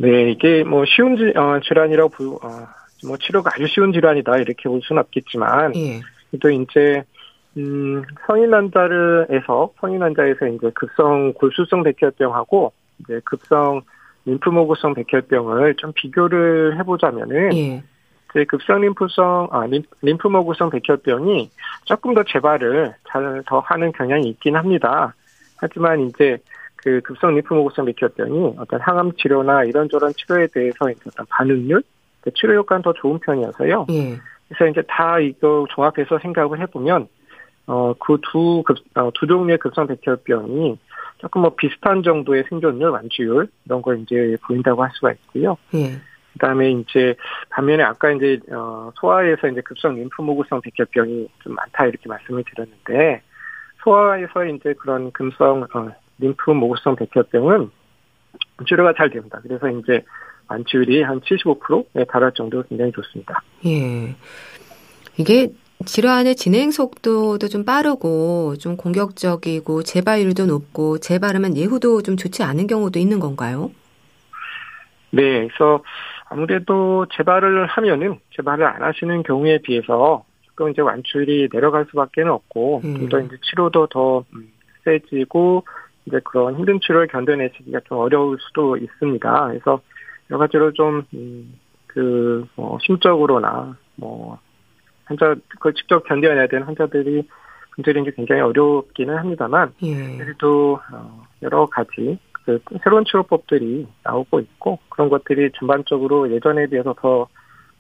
네, 0.02 0.32
이게 0.32 0.64
뭐 0.64 0.86
쉬운 0.86 1.18
질, 1.18 1.38
어, 1.38 1.60
질환이라고 1.60 2.10
부, 2.10 2.40
어, 2.42 2.50
뭐 3.06 3.18
치료가 3.18 3.52
아주 3.54 3.68
쉬운 3.68 3.92
질환이다 3.92 4.38
이렇게 4.38 4.70
볼 4.70 4.80
수는 4.84 5.02
없겠지만 5.02 5.76
예. 5.76 6.00
또 6.42 6.50
이제 6.50 7.04
음, 7.58 8.04
성인 8.26 8.54
환자를에서 8.54 9.74
성인 9.82 10.02
환자에서 10.02 10.48
이제 10.48 10.72
급성 10.74 11.34
골수성 11.34 11.84
백혈병하고 11.84 12.72
이제 13.00 13.20
급성 13.26 13.82
림프모구성 14.26 14.94
백혈병을 14.94 15.76
좀 15.76 15.92
비교를 15.94 16.78
해보자면은 16.80 17.56
예. 17.58 17.84
그 18.28 18.46
급성 18.46 18.80
림프성 18.82 19.50
아 19.52 19.66
림프모구성 20.02 20.70
백혈병이 20.70 21.50
조금 21.86 22.14
더 22.14 22.24
재발을 22.24 22.94
잘 23.10 23.44
더 23.48 23.60
하는 23.60 23.92
경향이 23.92 24.30
있긴 24.30 24.56
합니다. 24.56 25.14
하지만 25.58 26.02
이제 26.02 26.38
그 26.84 27.02
급성 27.02 27.36
림프모구성 27.36 27.86
백혈병이 27.86 28.56
어떤 28.58 28.80
항암 28.80 29.14
치료나 29.18 29.66
이런저런 29.66 30.14
치료에 30.14 30.48
대해서 30.48 30.86
어떤 31.08 31.26
반응률 31.30 31.84
치료 32.36 32.56
효과는 32.56 32.82
더 32.82 32.94
좋은 32.94 33.20
편이어서요. 33.20 33.88
예. 33.92 34.18
그래서 34.48 34.72
이제 34.72 34.82
다 34.88 35.20
이거 35.20 35.66
종합해서 35.70 36.20
생각을 36.20 36.60
해보면 36.62 37.08
어그두 37.66 38.64
급, 38.66 38.78
어, 38.96 39.12
두 39.14 39.28
종류의 39.28 39.60
급성 39.60 39.88
백혈병이 39.88 40.78
조금 41.20 41.42
뭐 41.42 41.56
비슷한 41.56 42.02
정도의 42.02 42.46
생존율, 42.50 42.90
완치율 42.90 43.48
이런 43.66 43.82
걸 43.82 44.00
이제 44.00 44.38
보인다고 44.48 44.84
할 44.84 44.90
수가 44.94 45.12
있고요. 45.12 45.58
예. 45.76 46.00
그다음에 46.34 46.72
이제 46.72 47.16
반면에 47.50 47.84
아까 47.84 48.12
이제 48.12 48.40
어 48.52 48.92
소아에서 48.96 49.48
이제 49.48 49.62
급성 49.62 49.96
림프모구성 49.96 50.62
백혈병이 50.62 51.28
좀 51.44 51.56
많다 51.56 51.86
이렇게 51.86 52.08
말씀을 52.08 52.44
드렸는데 52.46 53.22
소아에서 53.84 54.46
이제 54.46 54.74
그런 54.74 55.12
금성 55.12 55.64
어, 55.74 55.92
림프 56.20 56.52
모구성 56.52 56.96
백혈병은 56.96 57.72
치료가 58.68 58.94
잘 58.96 59.10
됩니다. 59.10 59.40
그래서 59.42 59.70
이제 59.70 60.04
완치율이 60.48 61.04
한 61.04 61.20
75%에 61.22 62.06
달할 62.06 62.32
정도로 62.34 62.64
굉장히 62.68 62.92
좋습니다. 62.92 63.42
예. 63.66 64.16
이게 65.18 65.50
질환의 65.86 66.36
진행 66.36 66.72
속도도 66.72 67.48
좀 67.48 67.64
빠르고 67.64 68.56
좀 68.58 68.76
공격적이고 68.76 69.84
재발률도 69.84 70.46
높고 70.46 70.98
재발하면 70.98 71.56
예후도 71.56 72.02
좀 72.02 72.18
좋지 72.18 72.44
않은 72.44 72.68
경우도 72.68 73.00
있는 73.00 73.20
건가요? 73.20 73.72
네, 75.12 75.48
그래서 75.48 75.84
아무래도 76.26 77.06
재발을 77.16 77.66
하면은 77.68 78.20
재발을 78.36 78.66
안 78.66 78.84
하시는 78.84 79.24
경우에 79.24 79.60
비해서 79.60 80.26
조금 80.44 80.70
이제 80.70 80.82
완출이 80.82 81.50
내려갈 81.50 81.86
수밖에 81.90 82.22
없고 82.22 82.82
음. 82.84 82.96
좀더 82.98 83.20
이제 83.22 83.38
치료도 83.42 83.88
더 83.88 84.26
음, 84.36 84.52
세지고 84.84 85.64
이제 86.10 86.20
그런 86.24 86.56
힘든 86.56 86.80
치료를 86.82 87.08
견뎌내시기가 87.08 87.82
좀 87.86 88.00
어려울 88.00 88.38
수도 88.40 88.76
있습니다. 88.76 89.48
그래서 89.48 89.80
여러 90.32 90.40
가지로 90.40 90.74
좀, 90.74 91.04
음, 91.14 91.54
그, 91.88 92.46
뭐, 92.56 92.78
심적으로나, 92.82 93.78
뭐, 93.96 94.40
환자, 95.06 95.36
그걸 95.48 95.74
직접 95.76 96.04
견뎌내야 96.04 96.48
되는 96.48 96.66
환자들이 96.66 97.28
분들이 97.76 98.02
이제 98.02 98.12
굉장히 98.16 98.42
어렵기는 98.42 99.16
합니다만, 99.16 99.72
예. 99.84 100.18
그래도, 100.18 100.80
어, 100.92 101.24
여러 101.44 101.66
가지, 101.68 102.20
그, 102.44 102.60
새로운 102.84 103.06
치료법들이 103.06 103.88
나오고 104.04 104.40
있고, 104.40 104.80
그런 104.90 105.10
것들이 105.10 105.52
전반적으로 105.58 106.32
예전에 106.32 106.68
비해서 106.68 106.94
더, 107.00 107.28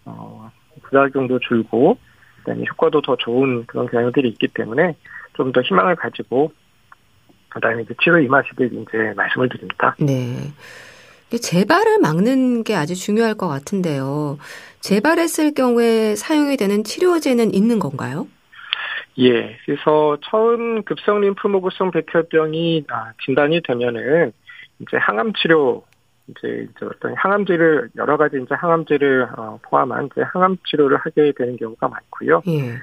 어, 0.06 0.52
부작용도 0.84 1.40
줄고, 1.40 1.98
그다음에 2.38 2.64
효과도 2.70 3.02
더 3.02 3.16
좋은 3.16 3.66
그런 3.66 3.88
경향들이 3.88 4.30
있기 4.30 4.48
때문에 4.50 4.96
좀 5.34 5.52
더 5.54 5.62
희망을 5.62 5.96
가지고 5.96 6.52
그다음에 7.50 7.84
이제 7.84 7.94
치료 8.02 8.20
임하시길 8.20 8.68
이제 8.74 9.14
말씀을 9.16 9.50
드립니다. 9.50 9.96
네. 10.00 10.52
재발을 11.38 12.00
막는 12.00 12.64
게 12.64 12.76
아주 12.76 12.96
중요할 12.96 13.36
것 13.36 13.48
같은데요. 13.48 14.38
재발했을 14.80 15.54
경우에 15.54 16.16
사용이 16.16 16.58
되는 16.58 16.84
치료제는 16.84 17.54
있는 17.54 17.80
건가요? 17.80 18.28
예. 19.20 19.58
그래서 19.66 20.18
처음 20.24 20.84
급성 20.84 21.22
림프모구성 21.22 21.92
백혈병이 21.92 22.86
아, 22.90 23.12
진단이 23.26 23.62
되면은 23.64 24.32
이제 24.80 24.98
항암 24.98 25.34
치료 25.34 25.84
이제, 26.28 26.68
이제 26.70 26.86
어떤 26.86 27.14
항암제를 27.16 27.90
여러 27.98 28.18
가지 28.18 28.38
이제 28.38 28.56
항암제를 28.56 29.30
어, 29.38 29.60
포함한 29.64 30.10
이제 30.12 30.22
항암 30.22 30.58
치료를 30.66 30.98
하게 30.98 31.34
되는 31.36 31.58
경우가 31.58 31.88
많고요. 31.88 32.42
예. 32.48 32.78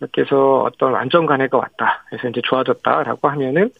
이렇게 0.00 0.22
해서 0.22 0.62
어떤 0.62 0.92
완전 0.92 1.26
간해가 1.26 1.56
왔다. 1.56 2.04
그래서 2.08 2.28
이제 2.28 2.40
좋아졌다라고 2.44 3.28
하면은 3.28 3.70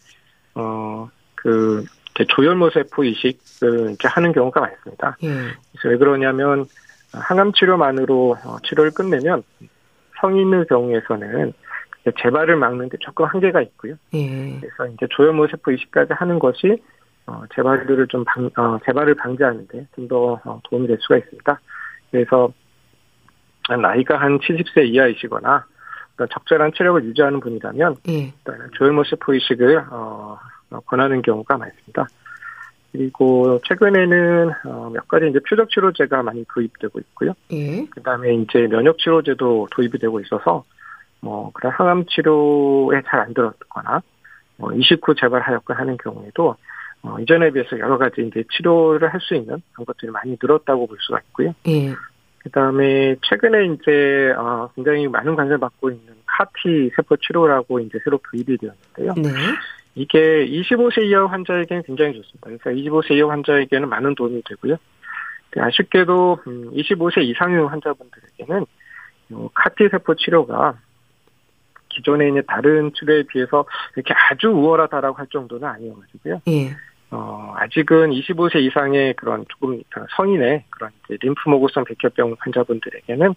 어 0.55 1.09
그 1.45 1.85
조혈모 2.27 2.71
세포 2.71 3.03
이식을 3.03 3.91
이제 3.91 4.07
하는 4.07 4.31
경우가 4.31 4.61
많습니다. 4.61 5.15
예. 5.23 5.27
그래서 5.27 5.89
왜 5.89 5.97
그러냐면 5.97 6.65
항암 7.11 7.53
치료만으로 7.53 8.37
어, 8.43 8.57
치료를 8.63 8.91
끝내면 8.91 9.43
성인의 10.19 10.65
경우에서는 10.67 11.53
재발을 12.21 12.55
막는데 12.55 12.97
조금 12.99 13.25
한계가 13.25 13.61
있고요. 13.61 13.95
예. 14.13 14.59
그래서 14.59 14.87
이제 14.93 15.05
조혈모 15.11 15.47
세포 15.47 15.71
이식까지 15.71 16.13
하는 16.13 16.39
것이 16.39 16.81
어, 17.27 17.43
재발률을 17.53 18.07
좀 18.07 18.23
방, 18.23 18.49
어, 18.57 18.79
재발을 18.85 19.15
방지하는데 19.15 19.87
좀더 19.95 20.39
어, 20.45 20.61
도움이 20.63 20.87
될 20.87 20.97
수가 21.01 21.17
있습니다. 21.17 21.59
그래서 22.09 22.51
나이가 23.81 24.17
한 24.17 24.39
70세 24.39 24.87
이하이시거나 24.87 25.65
적절한 26.17 26.71
체력을 26.75 27.03
유지하는 27.05 27.39
분이라면 27.39 27.95
예. 28.07 28.33
조혈모 28.73 29.03
세포 29.03 29.33
이식을 29.33 29.77
어, 29.91 30.39
어, 30.71 30.79
권하는 30.81 31.21
경우가 31.21 31.57
많습니다. 31.57 32.07
그리고 32.91 33.59
최근에는 33.67 34.51
어, 34.65 34.89
몇 34.93 35.07
가지 35.07 35.27
이제 35.27 35.39
표적 35.49 35.69
치료제가 35.69 36.23
많이 36.23 36.45
도입되고 36.53 36.99
있고요. 36.99 37.33
예. 37.51 37.85
그다음에 37.87 38.33
이제 38.35 38.67
면역 38.67 38.97
치료제도 38.97 39.67
도입이 39.71 39.99
되고 39.99 40.19
있어서 40.21 40.63
뭐 41.19 41.51
그런 41.53 41.73
항암 41.73 42.05
치료에 42.05 43.01
잘 43.07 43.19
안 43.21 43.33
들었거나 43.33 44.01
뭐 44.57 44.71
이식 44.73 45.05
후 45.05 45.13
재발하였고 45.15 45.73
하는 45.73 45.97
경우에도 45.97 46.55
어, 47.01 47.19
이전에 47.19 47.51
비해서 47.51 47.77
여러 47.79 47.97
가지 47.97 48.21
이제 48.21 48.43
치료를 48.51 49.11
할 49.13 49.19
수 49.19 49.35
있는 49.35 49.61
그런 49.73 49.85
것들이 49.85 50.11
많이 50.11 50.37
늘었다고 50.41 50.87
볼 50.87 50.97
수가 51.01 51.19
있고요. 51.27 51.53
예. 51.67 51.93
그다음에 52.45 53.15
최근에 53.23 53.65
이제 53.73 54.31
어, 54.37 54.69
굉장히 54.75 55.07
많은 55.07 55.35
관심을 55.35 55.57
받고 55.57 55.89
있는 55.89 56.13
카티 56.27 56.91
세포 56.95 57.17
치료라고 57.17 57.79
이제 57.79 57.97
새로 58.03 58.19
도입이 58.29 58.57
되었는데요. 58.57 59.13
네. 59.17 59.29
이게 59.95 60.45
25세 60.45 61.03
이하 61.05 61.25
환자에게는 61.25 61.83
굉장히 61.83 62.13
좋습니다. 62.13 62.41
그래서 62.43 62.69
25세 62.69 63.15
이하 63.17 63.29
환자에게는 63.31 63.89
많은 63.89 64.13
도움이 64.13 64.43
되고요. 64.47 64.77
아쉽게도 65.57 66.41
25세 66.45 67.17
음, 67.17 67.23
이상의 67.23 67.67
환자분들에게는 67.67 68.65
카티 69.53 69.89
세포 69.89 70.13
치료가 70.15 70.77
기존에 71.89 72.27
있는 72.27 72.43
다른 72.45 72.91
치료에 72.93 73.23
비해서 73.23 73.65
이렇게 73.95 74.13
아주 74.13 74.49
우월하다라고 74.49 75.17
할 75.17 75.25
정도는 75.31 75.67
아니어가지고요. 75.67 76.41
예. 76.49 76.75
어, 77.15 77.53
아직은 77.55 78.11
25세 78.11 78.61
이상의 78.61 79.13
그런 79.13 79.45
조금 79.47 79.81
성인의 80.17 80.65
그런 80.69 80.91
이제 81.05 81.17
림프모구성 81.21 81.85
백혈병 81.85 82.35
환자분들에게는 82.39 83.33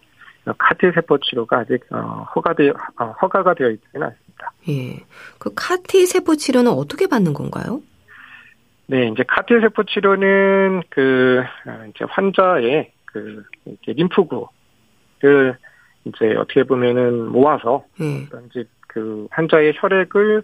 카티 0.59 0.91
세포 0.95 1.19
치료가 1.19 1.59
아직 1.59 1.85
어, 1.93 2.27
허가되 2.35 2.71
어, 2.71 3.05
허가가 3.23 3.55
되어 3.55 3.71
있지는 3.71 4.09
않습니다. 4.09 4.53
예. 4.69 5.05
그 5.39 5.53
카티 5.55 6.07
세포 6.07 6.35
치료는 6.35 6.73
어떻게 6.73 7.07
받는 7.07 7.35
건가요? 7.35 7.81
네, 8.87 9.09
이제 9.09 9.23
카티 9.29 9.55
세포 9.61 9.85
치료는 9.85 10.83
그 10.89 11.45
어, 11.67 11.85
이제 11.91 12.05
환자의 12.09 12.91
그 13.05 13.45
이제 13.67 13.93
림프구를 13.93 15.57
이제 16.05 16.35
어떻게 16.37 16.65
보면은 16.65 17.29
모아서 17.29 17.85
예. 18.01 18.27
이제 18.51 18.65
그 18.89 19.29
환자의 19.31 19.75
혈액을 19.77 20.43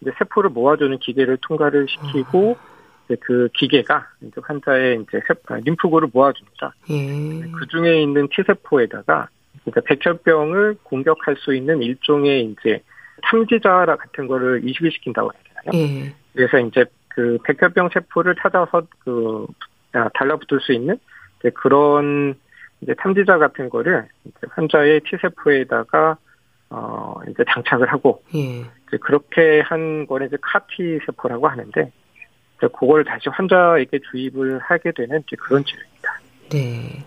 이제 0.00 0.10
세포를 0.18 0.50
모아주는 0.50 0.98
기계를 0.98 1.38
통과를 1.46 1.86
시키고 1.88 2.56
어. 2.58 2.71
이제 3.12 3.16
그 3.20 3.48
기계가 3.54 4.06
이제 4.22 4.40
환자의 4.42 5.02
이제 5.02 5.20
세, 5.26 5.34
림프구를 5.64 6.08
모아줍니다. 6.12 6.74
예. 6.90 7.50
그 7.52 7.66
중에 7.68 8.00
있는 8.02 8.28
T 8.28 8.42
세포에다가 8.46 9.28
그러니까 9.64 9.80
백혈병을 9.82 10.78
공격할 10.82 11.36
수 11.38 11.54
있는 11.54 11.82
일종의 11.82 12.44
이제 12.44 12.82
탐지자 13.22 13.86
같은 13.86 14.26
거를 14.26 14.62
이식을 14.64 14.90
시킨다고 14.92 15.30
해야 15.32 15.62
되나요? 15.62 15.84
예. 15.84 16.14
그래서 16.34 16.58
이제 16.58 16.84
그 17.08 17.38
백혈병 17.44 17.90
세포를 17.92 18.34
찾아서 18.40 18.82
그 19.04 19.46
아, 19.92 20.08
달라붙을 20.14 20.60
수 20.60 20.72
있는 20.72 20.98
그런 21.54 22.34
이제 22.80 22.94
탐지자 22.94 23.38
같은 23.38 23.68
거를 23.68 24.08
환자의 24.50 25.00
T 25.00 25.16
세포에다가 25.20 26.16
어 26.70 27.16
이제 27.28 27.44
장착을 27.52 27.92
하고 27.92 28.22
예. 28.34 28.60
이제 28.60 28.96
그렇게 29.00 29.60
한 29.60 30.06
거를 30.06 30.28
이제 30.28 30.38
카티 30.40 31.00
세포라고 31.04 31.46
하는데 31.46 31.92
그걸 32.68 33.04
다시 33.04 33.28
환자에게 33.28 34.00
주입을 34.10 34.58
하게 34.60 34.92
되는 34.92 35.22
이제 35.26 35.36
그런 35.36 35.64
치료입니다. 35.64 36.20
네. 36.50 37.04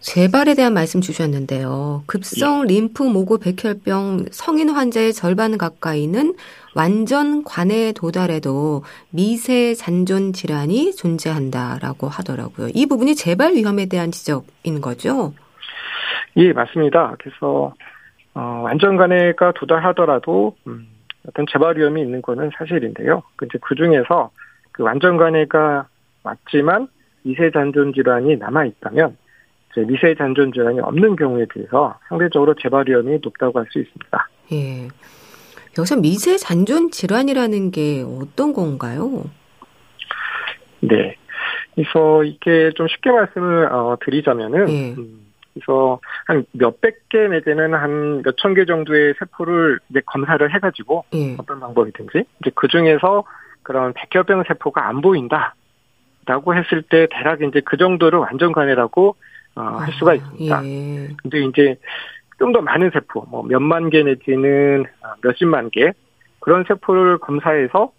재발에 0.00 0.54
대한 0.54 0.72
말씀 0.72 1.02
주셨는데요. 1.02 2.04
급성 2.06 2.62
예. 2.62 2.74
림프 2.74 3.02
모구 3.02 3.38
백혈병 3.38 4.26
성인 4.30 4.70
환자의 4.70 5.12
절반 5.12 5.58
가까이는 5.58 6.34
완전 6.74 7.44
관해에 7.44 7.92
도달해도 7.92 8.82
미세 9.10 9.74
잔존 9.74 10.32
질환이 10.32 10.96
존재한다라고 10.96 12.08
하더라고요. 12.08 12.68
이 12.74 12.86
부분이 12.86 13.14
재발 13.14 13.54
위험에 13.54 13.86
대한 13.86 14.10
지적인 14.10 14.80
거죠? 14.80 15.34
예, 16.36 16.52
맞습니다. 16.52 17.16
그래서 17.18 17.74
어, 18.32 18.62
완전 18.64 18.96
관해가 18.96 19.52
도달하더라도 19.52 20.56
음, 20.66 20.86
어떤 21.30 21.46
재발 21.50 21.76
위험이 21.78 22.02
있는 22.02 22.20
거는 22.22 22.50
사실인데요. 22.56 23.22
이제 23.42 23.58
그 23.62 23.74
중에서 23.74 24.30
그 24.72 24.82
완전 24.82 25.16
관해가 25.16 25.86
맞지만 26.22 26.88
미세 27.22 27.50
잔존 27.50 27.92
질환이 27.92 28.36
남아 28.36 28.64
있다면 28.66 29.16
미세 29.86 30.14
잔존 30.16 30.52
질환이 30.52 30.80
없는 30.80 31.14
경우에 31.16 31.46
비해서 31.46 31.98
상대적으로 32.08 32.54
재발 32.60 32.84
위험이 32.88 33.18
높다고 33.22 33.60
할 33.60 33.66
수 33.70 33.78
있습니다. 33.78 34.28
예. 34.52 34.88
여기서 35.78 35.96
미세 35.96 36.36
잔존 36.36 36.90
질환이라는 36.90 37.70
게 37.70 38.02
어떤 38.02 38.52
건가요? 38.52 39.24
네. 40.80 41.14
그래서 41.74 42.24
이게 42.24 42.72
좀 42.74 42.88
쉽게 42.88 43.10
말씀을 43.12 43.66
어, 43.72 43.96
드리자면은 44.04 44.68
예. 44.68 44.90
음, 44.94 45.29
그래서 45.54 46.00
한 46.26 46.44
몇백 46.52 47.08
개 47.08 47.28
내지는 47.28 47.74
한 47.74 48.22
몇천 48.22 48.54
개 48.54 48.64
정도의 48.64 49.14
세포를 49.18 49.80
이제 49.90 50.00
검사를 50.06 50.54
해가지고 50.54 51.04
예. 51.14 51.36
어떤 51.38 51.60
방법이든지 51.60 52.24
이제 52.40 52.50
그 52.54 52.68
중에서 52.68 53.24
그런 53.62 53.92
백혈병 53.92 54.44
세포가 54.48 54.86
안 54.88 55.00
보인다라고 55.00 56.54
했을 56.54 56.82
때 56.82 57.08
대략 57.10 57.42
이제 57.42 57.60
그 57.64 57.76
정도를 57.76 58.18
완전 58.18 58.52
간이라고 58.52 59.16
어, 59.56 59.60
할 59.60 59.92
수가 59.94 60.12
아, 60.12 60.14
있습니다. 60.14 60.64
예. 60.64 61.08
근데 61.22 61.40
이제 61.44 61.76
좀 62.40 62.52
더 62.52 62.62
많은 62.62 62.90
세포, 62.90 63.24
뭐 63.28 63.42
몇만 63.42 63.90
개 63.90 64.02
내지는 64.02 64.86
아, 65.02 65.14
몇십만 65.22 65.70
개 65.70 65.92
그런 66.40 66.64
세포를 66.66 67.18
검사해서 67.18 67.92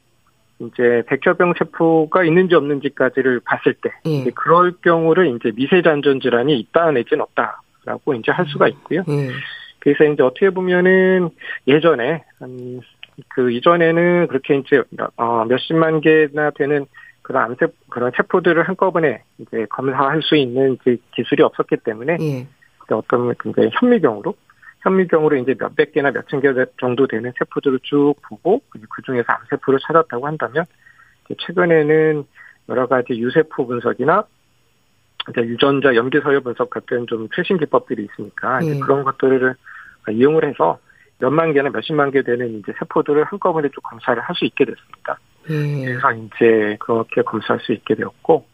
이제 0.62 1.04
백혈병 1.08 1.54
세포가 1.58 2.24
있는지 2.24 2.56
없는지까지를 2.56 3.42
봤을 3.44 3.74
때 3.74 3.92
예. 4.06 4.30
그럴 4.36 4.74
경우를 4.82 5.36
이제 5.36 5.52
미세 5.56 5.82
잔존 5.82 6.20
질환이 6.20 6.60
있다 6.60 6.92
내지는 6.92 7.22
없다라고 7.24 8.14
이제 8.16 8.32
할 8.32 8.46
수가 8.48 8.68
있고요. 8.68 9.04
예. 9.10 9.30
그래서 9.80 10.04
이제 10.04 10.22
어떻게 10.22 10.50
보면은 10.50 11.30
예전에 11.68 12.24
한 12.40 12.82
그 13.30 13.52
이전에는 13.52 14.28
그렇게 14.28 14.58
이제 14.58 14.84
어 15.18 15.46
몇십만 15.46 16.02
개나 16.02 16.52
되는 16.52 16.86
그런 17.22 17.44
암세 17.44 17.68
그런 17.90 18.12
세포들을 18.16 18.68
한꺼번에 18.68 19.24
이제 19.38 19.66
검사할 19.70 20.22
수 20.22 20.36
있는 20.36 20.78
기술이 21.16 21.44
없었기 21.44 21.78
때문에 21.84 22.18
예. 22.20 22.48
어떤 22.90 23.34
굉장히 23.36 23.70
현미경으로 23.80 24.36
현미경으로 24.82 25.38
이제 25.38 25.56
몇백 25.60 25.94
개나 25.94 26.12
몇천 26.12 26.42
개 26.42 26.50
정도 26.80 27.08
되는 27.08 27.32
세포들을 27.38 27.80
쭉 27.84 28.16
보고 28.28 28.62
그 28.70 29.02
중에서 29.04 29.26
암세포를 29.28 29.80
찾았다고 29.86 30.28
한다면 30.28 30.66
최근에는 31.40 32.26
여러 32.70 32.88
가지 32.88 33.14
유세포 33.14 33.68
분석이나 33.68 34.24
이제 35.30 35.42
유전자 35.42 35.96
염기 35.96 36.20
서열 36.20 36.42
분석 36.42 36.70
같은 36.70 37.06
좀 37.08 37.28
최신 37.36 37.58
기법들이 37.58 38.06
있으니까 38.12 38.60
네. 38.60 38.80
그런 38.80 39.04
것들을 39.04 39.56
이용을 40.12 40.46
해서 40.46 40.80
몇만 41.20 41.54
개나 41.54 41.70
몇십만 41.70 42.10
개 42.12 42.24
되는 42.24 42.58
이제 42.60 42.74
세포들을 42.80 43.24
한꺼번에 43.26 43.70
쭉 43.70 43.82
검사를 43.84 44.20
할 44.20 44.36
수 44.36 44.46
있게 44.46 44.66
됐습니다. 44.66 45.20
네. 45.48 45.86
그래서 45.86 46.12
이제 46.14 46.78
그렇게 46.80 47.22
검사할 47.22 47.60
수 47.62 47.72
있게 47.74 47.94
되었고 47.94 48.46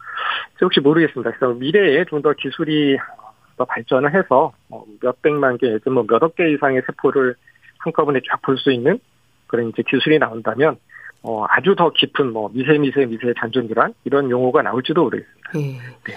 혹시 0.62 0.82
모르겠습니다. 0.82 1.32
그래서 1.32 1.54
미래에 1.54 2.04
좀 2.06 2.22
더 2.22 2.34
기술이 2.34 2.98
더 3.58 3.66
발전을 3.66 4.14
해서 4.14 4.54
뭐 4.68 4.86
몇백만 5.02 5.58
개, 5.58 5.78
뭐 5.90 6.06
몇억 6.08 6.36
개 6.36 6.50
이상의 6.52 6.84
세포를 6.86 7.36
한꺼번에 7.80 8.22
쫙 8.30 8.42
볼 8.42 8.58
수 8.58 8.72
있는 8.72 9.00
그런 9.48 9.70
이제 9.70 9.84
기술이 9.88 10.20
나온다면 10.20 10.78
어, 11.24 11.46
아주 11.50 11.76
더 11.76 11.92
깊은 11.92 12.32
뭐 12.32 12.50
미세 12.54 12.78
미세 12.78 13.06
미세 13.06 13.34
잔존 13.40 13.68
질환 13.68 13.94
이런 14.04 14.30
용어가 14.30 14.62
나올지도 14.62 15.04
모르겠습니다. 15.04 15.52
네. 15.54 15.80
네. 16.06 16.14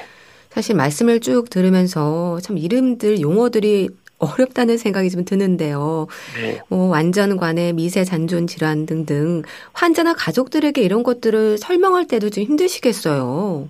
사실 0.50 0.76
말씀을 0.76 1.20
쭉 1.20 1.48
들으면서 1.48 2.38
참 2.40 2.58
이름들 2.58 3.20
용어들이 3.20 3.88
어렵다는 4.18 4.76
생각이 4.76 5.08
좀 5.10 5.24
드는데요. 5.24 6.06
네. 6.40 6.60
뭐 6.68 6.88
완전관의 6.88 7.72
미세 7.72 8.04
잔존 8.04 8.46
질환 8.46 8.84
등등 8.84 9.42
환자나 9.72 10.14
가족들에게 10.14 10.82
이런 10.82 11.02
것들을 11.02 11.56
설명할 11.56 12.06
때도 12.06 12.28
좀 12.30 12.44
힘드시겠어요. 12.44 13.68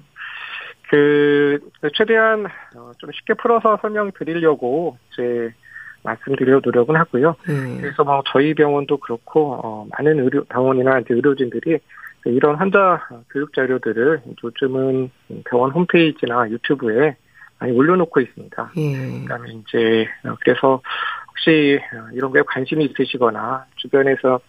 그 0.91 1.61
최대한 1.95 2.47
어, 2.77 2.91
좀 2.99 3.13
쉽게 3.13 3.35
풀어서 3.35 3.79
설명드리려고 3.81 4.99
이제 5.13 5.55
말씀드려 6.03 6.61
노력은 6.65 6.97
하고요. 6.97 7.37
음. 7.49 7.79
그래서 7.81 8.03
뭐 8.03 8.25
저희 8.27 8.55
병원도 8.55 8.97
그렇고 8.97 9.53
어, 9.63 9.87
많은 9.93 10.19
의료 10.19 10.43
병원이나 10.45 10.99
이제 10.99 11.15
의료진들이 11.15 11.79
이런 12.25 12.57
환자 12.57 13.07
교육 13.31 13.55
자료들을 13.55 14.23
요즘은 14.43 15.11
병원 15.49 15.71
홈페이지나 15.71 16.51
유튜브에 16.51 17.17
많이 17.61 17.73
올려놓고 17.73 18.21
있습니다. 18.21 18.73
음. 18.77 19.23
그다음에 19.23 19.51
이제 19.53 20.09
어, 20.25 20.35
그래서 20.41 20.83
혹시 21.29 21.79
이런 22.15 22.33
거에 22.33 22.43
관심이 22.49 22.85
있으시거나 22.87 23.67
주변에서 23.77 24.41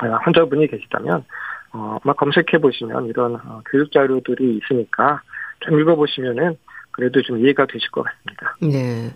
환자분이 0.00 0.68
계시다면 0.68 1.24
어, 1.72 1.98
아마 2.04 2.12
검색해 2.12 2.58
보시면 2.60 3.06
이런 3.06 3.40
교육 3.68 3.90
자료들이 3.90 4.58
있으니까 4.58 5.20
좀 5.64 5.80
읽어보시면은 5.80 6.56
그래도 6.90 7.22
좀 7.22 7.38
이해가 7.38 7.66
되실 7.66 7.90
것 7.90 8.02
같습니다. 8.02 8.56
네. 8.60 9.10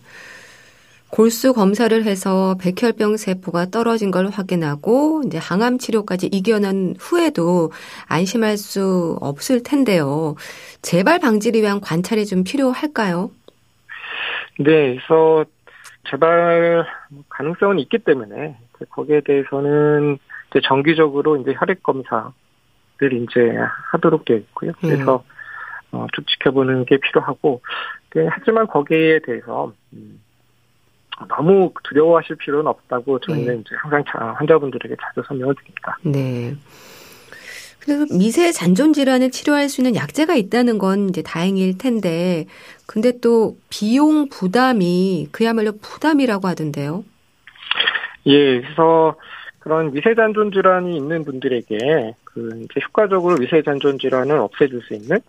골수 1.11 1.55
검사를 1.55 2.05
해서 2.05 2.57
백혈병 2.61 3.17
세포가 3.17 3.67
떨어진 3.67 4.11
걸 4.11 4.29
확인하고 4.29 5.23
이제 5.25 5.39
항암 5.39 5.79
치료까지 5.79 6.29
이겨낸 6.33 6.97
후에도 6.99 7.71
안심할 8.09 8.57
수 8.57 9.17
없을 9.21 9.63
텐데요. 9.63 10.35
재발 10.83 11.21
방지를 11.21 11.61
위한 11.63 11.81
관찰이 11.81 12.27
좀 12.27 12.43
필요할까요? 12.45 13.31
네, 14.59 14.97
그래서 14.97 15.45
재발 16.11 16.85
가능성은 17.29 17.79
있기 17.81 17.99
때문에 17.99 18.57
거기에 18.91 19.21
대해서는 19.21 20.19
이제 20.51 20.61
정기적으로 20.67 21.37
이제 21.37 21.55
혈액 21.57 21.83
검사를 21.83 22.33
이제 23.01 23.57
하도록 23.93 24.25
되어 24.25 24.37
있고요. 24.39 24.73
그래서 24.81 25.17
음. 25.17 25.36
어, 25.93 26.07
쭉 26.15 26.27
지켜보는 26.27 26.85
게 26.85 26.99
필요하고 26.99 27.61
네, 28.15 28.27
하지만 28.31 28.67
거기에 28.67 29.21
대해서 29.21 29.73
음, 29.93 30.21
너무 31.29 31.73
두려워하실 31.85 32.37
필요는 32.37 32.67
없다고 32.67 33.21
저희는 33.21 33.55
네. 33.55 33.61
이제 33.61 33.75
항상 33.77 34.05
환자분들에게 34.37 34.97
자주 35.01 35.27
설명을 35.27 35.55
드립니다. 35.55 35.99
네. 36.03 36.55
그래서 37.81 38.05
미세 38.17 38.51
잔존 38.51 38.93
질환을 38.93 39.31
치료할 39.31 39.69
수 39.69 39.81
있는 39.81 39.95
약제가 39.95 40.35
있다는 40.35 40.79
건 40.79 41.09
이제 41.09 41.23
다행일 41.23 41.79
텐데, 41.79 42.47
근데 42.85 43.21
또 43.21 43.57
비용 43.71 44.29
부담이 44.29 45.29
그야말로 45.31 45.73
부담이라고 45.81 46.49
하던데요. 46.49 47.05
예, 48.27 48.61
그래서 48.61 49.15
그런 49.61 49.93
미세 49.93 50.17
잔존 50.17 50.51
질환이 50.51 50.97
있는 50.97 51.25
분들에게 51.25 52.15
그 52.25 52.65
이제 52.65 52.81
효과적으로 52.89 53.37
미세 53.37 53.63
잔존 53.63 53.99
질환을 53.99 54.37
없애줄 54.37 54.83
수 54.83 54.95
있는 54.95 55.21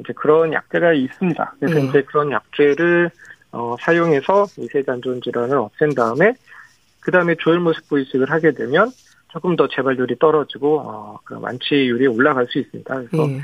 이제 0.00 0.12
그런 0.12 0.52
약제가 0.52 0.92
있습니다. 0.92 1.54
그래서 1.60 1.80
음. 1.80 1.86
이제 1.86 2.02
그런 2.02 2.30
약제를 2.32 3.10
어, 3.52 3.76
사용해서 3.80 4.46
미세잔존 4.58 5.22
질환을 5.22 5.56
없앤 5.56 5.90
다음에 5.94 6.34
그 7.00 7.10
다음에 7.10 7.34
조혈모습 7.36 7.88
부이식을 7.88 8.30
하게 8.30 8.52
되면 8.52 8.90
조금 9.28 9.56
더 9.56 9.68
재발률이 9.68 10.18
떨어지고 10.18 10.80
어, 10.80 11.18
그 11.24 11.38
완치율이 11.40 12.06
올라갈 12.06 12.46
수 12.48 12.58
있습니다. 12.58 12.94
그래서 12.94 13.24
음. 13.24 13.40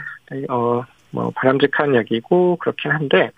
어뭐 0.49 1.31
바람직한 1.35 1.95
약이고 1.95 2.57
그렇긴 2.57 2.91
한데 2.91 3.31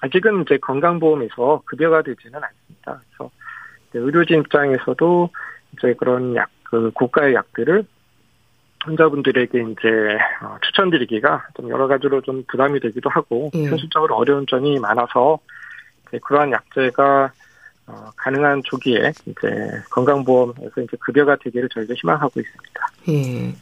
아직은 0.00 0.42
이제 0.42 0.58
건강보험에서 0.58 1.62
급여가 1.64 2.02
되지는 2.02 2.40
않습니다. 2.42 3.00
그래서 3.08 3.30
의료진 3.94 4.40
입장에서도 4.40 5.30
이제 5.72 5.94
그런 5.94 6.36
약, 6.36 6.50
그 6.64 6.90
고가의 6.92 7.34
약들을 7.34 7.84
환자분들에게 8.84 9.58
이제 9.58 9.88
어, 10.42 10.56
추천드리기가 10.62 11.48
좀 11.56 11.70
여러 11.70 11.86
가지로 11.86 12.20
좀 12.20 12.44
부담이 12.48 12.80
되기도 12.80 13.08
하고 13.10 13.50
예. 13.54 13.64
현실적으로 13.66 14.16
어려운 14.16 14.46
점이 14.48 14.78
많아서 14.78 15.38
그러한 16.22 16.52
약제가 16.52 17.32
어, 17.86 18.10
가능한 18.16 18.62
조기에 18.64 19.12
이제 19.26 19.48
건강보험에서 19.90 20.80
이제 20.82 20.96
급여가 21.00 21.36
되기를 21.36 21.68
저희가 21.70 21.94
희망하고 21.94 22.40
있습니다. 22.40 22.86
예. 23.08 23.54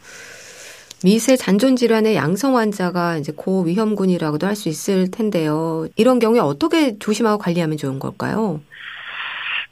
미세 1.03 1.35
잔존 1.35 1.75
질환의 1.75 2.15
양성 2.15 2.55
환자가 2.55 3.17
이제 3.17 3.33
고위험군이라고도 3.35 4.47
할 4.47 4.55
수 4.55 4.69
있을 4.69 5.11
텐데요. 5.11 5.85
이런 5.97 6.19
경우에 6.19 6.39
어떻게 6.39 6.97
조심하고 6.97 7.37
관리하면 7.39 7.75
좋은 7.77 7.99
걸까요? 7.99 8.61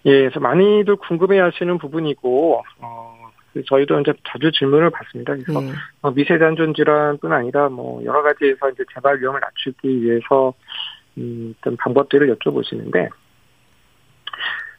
예, 0.06 0.12
그래서 0.22 0.40
많이들 0.42 0.96
궁금해하시는 0.98 1.78
부분이고 1.78 2.64
어, 2.80 3.11
저희도 3.68 4.00
이제 4.00 4.14
자주 4.28 4.52
질문을 4.52 4.90
받습니다. 4.90 5.34
그래서 5.34 5.60
음. 5.60 5.74
뭐 6.02 6.12
미세잔존 6.12 6.74
질환뿐 6.74 7.32
아니라 7.32 7.70
뭐 7.70 8.04
여러 8.06 8.22
가지에서 8.24 8.70
이제 8.70 8.84
재발 8.94 9.20
위험을 9.20 9.40
낮추기 9.42 10.02
위해서 10.02 10.54
음, 11.18 11.54
어떤 11.60 11.76
방법들을 11.78 12.36
여쭤보시는데 12.36 13.10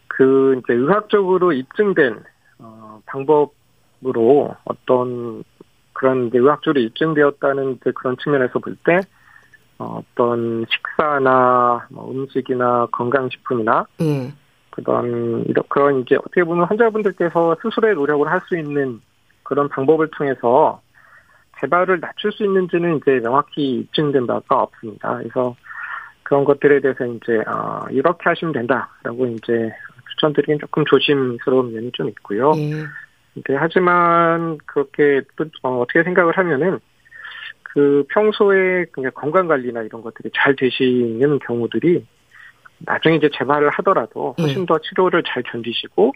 그 0.09 0.59
이제 0.59 0.75
의학적으로 0.75 1.53
입증된 1.53 2.23
어, 2.59 3.01
방법으로 3.07 4.55
어떤 4.65 5.45
그런 5.93 6.29
이제 6.29 6.39
의학적으로 6.39 6.81
입증되었다는 6.81 7.79
그런 7.95 8.17
측면에서 8.17 8.59
볼 8.59 8.77
때 8.85 9.01
어, 9.79 10.01
어떤 10.13 10.65
식사나 10.71 11.87
뭐 11.91 12.11
음식이나 12.11 12.87
건강식품이나 12.93 13.87
음. 14.01 14.33
그런 14.73 15.45
그런 15.69 16.01
이제 16.01 16.17
어떻게 16.17 16.43
보면 16.45 16.65
환자분들께서 16.67 17.57
스스로의 17.63 17.95
노력을 17.95 18.29
할 18.31 18.41
수 18.49 18.59
있는 18.59 19.01
그런 19.45 19.69
방법을 19.69 20.09
통해서 20.17 20.81
재발을 21.61 22.01
낮출 22.01 22.33
수 22.33 22.45
있는지는 22.45 22.97
이제 22.97 23.21
명확히 23.21 23.81
입증된 23.81 24.27
바가 24.27 24.63
없습니다. 24.63 25.19
그래서 25.19 25.55
그런 26.23 26.45
것들에 26.45 26.81
대해서 26.81 27.05
이제 27.07 27.39
어, 27.47 27.81
이렇게 27.91 28.23
하시면 28.25 28.53
된다라고 28.53 29.27
이제 29.27 29.71
추천드리긴 30.11 30.59
조금 30.59 30.85
조심스러운 30.87 31.73
면이 31.73 31.93
좀 31.93 32.09
있고요. 32.09 32.53
네. 32.53 32.85
네 33.35 33.57
하지만 33.57 34.59
그렇게 34.67 35.23
또 35.37 35.45
어, 35.63 35.81
어떻게 35.81 36.03
생각을 36.03 36.37
하면은 36.37 36.81
그 37.63 38.05
평소에 38.11 38.87
그냥 38.93 39.11
건강 39.15 39.47
관리나 39.47 39.83
이런 39.83 40.03
것들이 40.03 40.31
잘 40.35 40.57
되시는 40.57 41.39
경우들이 41.41 42.05
나중에 42.85 43.17
이제 43.17 43.31
재발을 43.37 43.71
하더라도 43.71 44.35
훨씬 44.39 44.63
예. 44.63 44.67
더 44.67 44.79
치료를 44.79 45.23
잘 45.27 45.43
견디시고 45.43 46.13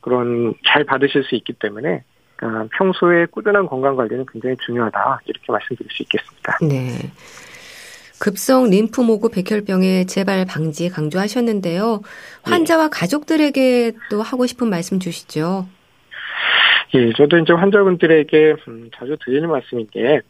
그런 0.00 0.54
잘 0.66 0.84
받으실 0.84 1.24
수 1.24 1.34
있기 1.34 1.54
때문에 1.54 2.02
그러니까 2.36 2.68
평소에 2.76 3.26
꾸준한 3.26 3.66
건강 3.66 3.96
관리는 3.96 4.26
굉장히 4.30 4.56
중요하다 4.64 5.20
이렇게 5.26 5.52
말씀드릴 5.52 5.90
수 5.90 6.02
있겠습니다. 6.02 6.58
네. 6.62 7.10
급성 8.20 8.70
림프모구 8.70 9.30
백혈병의 9.30 10.06
재발 10.06 10.46
방지 10.46 10.88
강조하셨는데요. 10.88 12.00
환자와 12.42 12.84
네. 12.84 12.90
가족들에게 12.92 13.92
또 14.10 14.22
하고 14.22 14.46
싶은 14.46 14.70
말씀 14.70 14.98
주시죠. 14.98 15.66
예, 16.94 17.12
저도 17.14 17.38
이제 17.38 17.52
환자분들에게 17.52 18.56
음, 18.68 18.90
자주 18.96 19.16
드리는 19.24 19.48
말씀인데, 19.48 20.20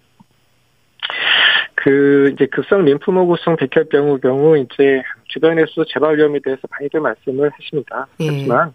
그 1.85 2.31
이제 2.33 2.47
급성 2.47 2.87
림프모구성 2.87 3.57
백혈병의 3.57 4.20
경우 4.23 4.57
이제 4.57 5.03
주변에서 5.29 5.85
재발 5.87 6.16
위험에 6.16 6.38
대해서 6.42 6.62
많이들 6.70 6.99
말씀을 6.99 7.51
하십니다. 7.53 8.07
예. 8.20 8.29
하지만 8.29 8.73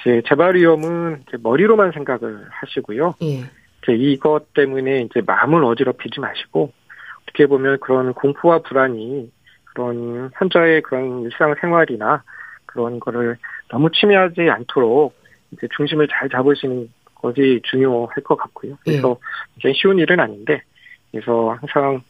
이제 0.00 0.20
재발 0.26 0.56
위험은 0.56 1.22
이제 1.28 1.38
머리로만 1.40 1.92
생각을 1.92 2.44
하시고요. 2.50 3.14
예. 3.22 3.44
이제 3.82 3.92
이것 3.92 4.52
때문에 4.52 5.02
이제 5.02 5.20
마음을 5.24 5.62
어지럽히지 5.62 6.18
마시고 6.18 6.72
어떻게 7.22 7.46
보면 7.46 7.78
그런 7.78 8.12
공포와 8.14 8.62
불안이 8.62 9.30
그런 9.66 10.32
환자의 10.34 10.82
그런 10.82 11.22
일상생활이나 11.22 12.24
그런 12.66 12.98
거를 12.98 13.36
너무 13.68 13.92
침해하지 13.92 14.50
않도록 14.50 15.14
이제 15.52 15.68
중심을 15.76 16.08
잘 16.08 16.28
잡으시는 16.28 16.88
것이 17.14 17.60
중요할 17.62 18.24
것 18.24 18.34
같고요. 18.34 18.76
그래서 18.82 19.10
예. 19.10 19.54
굉장히 19.54 19.74
쉬운 19.80 20.00
일은 20.00 20.18
아닌데, 20.18 20.62
그래서 21.12 21.56
항상 21.60 22.02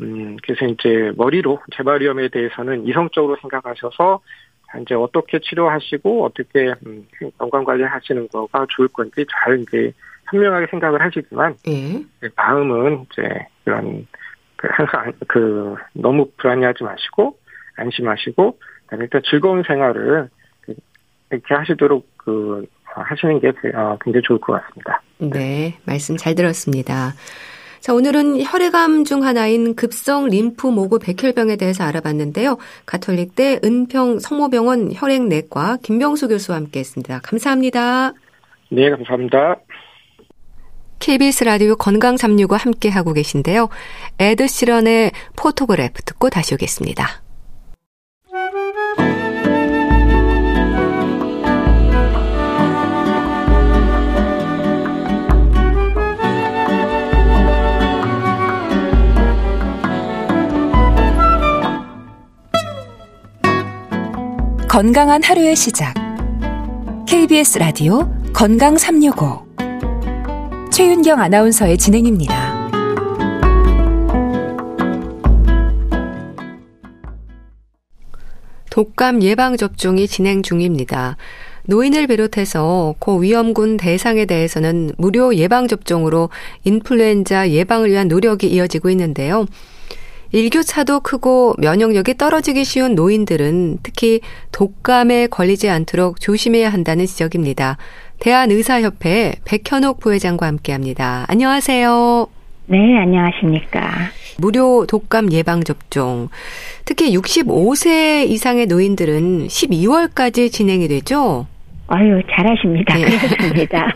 음 0.00 0.36
그래서 0.42 0.66
이제 0.66 1.12
머리로 1.16 1.60
재발 1.76 2.00
위험에 2.00 2.28
대해서는 2.28 2.86
이성적으로 2.86 3.36
생각하셔서 3.40 4.20
이제 4.82 4.94
어떻게 4.94 5.38
치료하시고 5.40 6.24
어떻게 6.24 6.74
음, 6.86 7.06
건강 7.38 7.64
관리하시는 7.64 8.28
거가 8.28 8.66
좋을 8.68 8.88
건지 8.88 9.24
잘 9.30 9.60
이제 9.60 9.92
현명하게 10.30 10.66
생각을 10.70 11.00
하시지만 11.00 11.54
예. 11.68 12.04
마음은 12.36 13.06
이제 13.10 13.46
그런 13.64 14.06
그 14.56 14.68
항상 14.70 15.12
그 15.26 15.74
너무 15.94 16.28
불안해하지 16.36 16.84
마시고 16.84 17.38
안심하시고 17.76 18.58
그다음에 18.84 19.04
일단 19.04 19.22
즐거운 19.24 19.62
생활을 19.62 20.28
이렇게 21.30 21.54
하시도록 21.54 22.06
그 22.16 22.66
하시는 22.84 23.40
게 23.40 23.48
어, 23.74 23.96
굉장히 24.02 24.22
좋을 24.22 24.40
것 24.40 24.60
같습니다. 24.60 25.02
네, 25.18 25.78
말씀 25.84 26.16
잘 26.16 26.34
들었습니다. 26.34 27.12
자, 27.80 27.94
오늘은 27.94 28.42
혈액암 28.42 29.04
중 29.04 29.24
하나인 29.24 29.74
급성 29.74 30.26
림프 30.26 30.66
모구 30.66 30.98
백혈병에 30.98 31.56
대해서 31.56 31.84
알아봤는데요. 31.84 32.58
가톨릭대 32.86 33.60
은평 33.64 34.18
성모병원 34.18 34.92
혈액내과 34.94 35.78
김병수 35.82 36.28
교수와 36.28 36.56
함께 36.56 36.80
했습니다. 36.80 37.20
감사합니다. 37.22 38.12
네, 38.70 38.90
감사합니다. 38.90 39.56
KBS 40.98 41.44
라디오 41.44 41.76
건강 41.76 42.16
365 42.16 42.56
함께 42.56 42.88
하고 42.88 43.12
계신데요. 43.12 43.68
에드 44.18 44.46
시런의 44.46 45.12
Photograph 45.36 46.02
듣고 46.02 46.28
다시 46.28 46.54
오겠습니다. 46.54 47.22
건강한 64.78 65.20
하루의 65.24 65.56
시작. 65.56 65.92
KBS 67.08 67.58
라디오 67.58 68.08
건강 68.32 68.78
365 68.78 69.44
최윤경 70.70 71.18
아나운서의 71.18 71.76
진행입니다. 71.76 72.70
독감 78.70 79.24
예방 79.24 79.56
접종이 79.56 80.06
진행 80.06 80.44
중입니다. 80.44 81.16
노인을 81.64 82.06
비롯해서 82.06 82.94
고위험군 83.00 83.78
대상에 83.78 84.26
대해서는 84.26 84.92
무료 84.96 85.34
예방 85.34 85.66
접종으로 85.66 86.30
인플루엔자 86.62 87.50
예방을 87.50 87.90
위한 87.90 88.06
노력이 88.06 88.46
이어지고 88.46 88.90
있는데요. 88.90 89.44
일교차도 90.32 91.00
크고 91.00 91.54
면역력이 91.58 92.18
떨어지기 92.18 92.64
쉬운 92.64 92.94
노인들은 92.94 93.78
특히 93.82 94.20
독감에 94.52 95.28
걸리지 95.28 95.70
않도록 95.70 96.20
조심해야 96.20 96.68
한다는 96.68 97.06
지적입니다. 97.06 97.78
대한의사협회 98.20 99.36
백현옥 99.44 100.00
부회장과 100.00 100.46
함께합니다. 100.46 101.24
안녕하세요. 101.28 102.26
네, 102.66 102.98
안녕하십니까. 102.98 104.10
무료 104.36 104.84
독감 104.86 105.32
예방접종. 105.32 106.28
특히 106.84 107.16
65세 107.16 108.28
이상의 108.28 108.66
노인들은 108.66 109.46
12월까지 109.46 110.52
진행이 110.52 110.88
되죠? 110.88 111.46
아유, 111.88 112.20
잘하십니다. 112.30 112.94
네. 112.96 113.04
그렇습니다. 113.04 113.92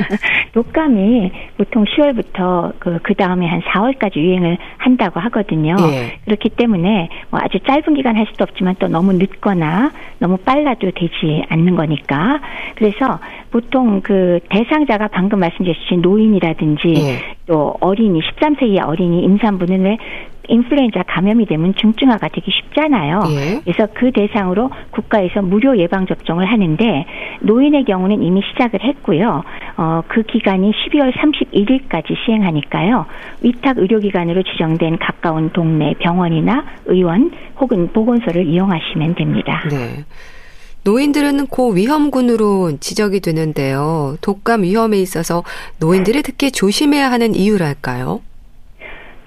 독감이 0.52 1.30
보통 1.58 1.84
10월부터 1.84 2.72
그, 2.78 2.98
그 3.02 3.14
다음에 3.14 3.46
한 3.46 3.60
4월까지 3.60 4.16
유행을 4.16 4.56
한다고 4.78 5.20
하거든요. 5.20 5.76
네. 5.76 6.18
그렇기 6.24 6.48
때문에 6.50 7.10
뭐 7.30 7.40
아주 7.42 7.58
짧은 7.60 7.94
기간 7.94 8.16
할 8.16 8.26
수도 8.30 8.44
없지만 8.44 8.76
또 8.78 8.88
너무 8.88 9.12
늦거나 9.12 9.92
너무 10.18 10.38
빨라도 10.38 10.90
되지 10.90 11.44
않는 11.50 11.76
거니까. 11.76 12.40
그래서 12.76 13.18
보통 13.50 14.00
그 14.00 14.40
대상자가 14.48 15.08
방금 15.08 15.40
말씀주신 15.40 16.00
노인이라든지 16.00 16.88
네. 16.88 17.18
또 17.46 17.76
어린이, 17.80 18.20
13세 18.20 18.62
이하 18.68 18.86
어린이 18.86 19.22
임산부는 19.22 19.82
왜 19.84 19.98
인플루엔자 20.48 21.04
감염이 21.08 21.46
되면 21.46 21.74
중증화가 21.74 22.28
되기 22.28 22.50
쉽잖아요. 22.50 23.20
예. 23.30 23.60
그래서 23.64 23.88
그 23.94 24.12
대상으로 24.12 24.70
국가에서 24.90 25.42
무료 25.42 25.76
예방 25.78 26.06
접종을 26.06 26.46
하는데 26.46 27.06
노인의 27.40 27.84
경우는 27.84 28.22
이미 28.22 28.42
시작을 28.52 28.82
했고요. 28.82 29.42
어, 29.76 30.02
그 30.08 30.22
기간이 30.22 30.72
12월 30.72 31.12
31일까지 31.12 32.14
시행하니까요. 32.24 33.06
위탁 33.42 33.78
의료기관으로 33.78 34.42
지정된 34.42 34.98
가까운 34.98 35.50
동네 35.50 35.94
병원이나 35.98 36.64
의원 36.86 37.32
혹은 37.58 37.92
보건소를 37.92 38.46
이용하시면 38.46 39.14
됩니다. 39.14 39.62
네. 39.70 40.04
노인들은 40.84 41.46
고위험군으로 41.46 42.76
지적이 42.78 43.20
되는데요. 43.20 44.16
독감 44.20 44.62
위험에 44.62 44.98
있어서 44.98 45.42
노인들이 45.80 46.22
특히 46.22 46.50
조심해야 46.50 47.10
하는 47.10 47.34
이유랄까요? 47.34 48.20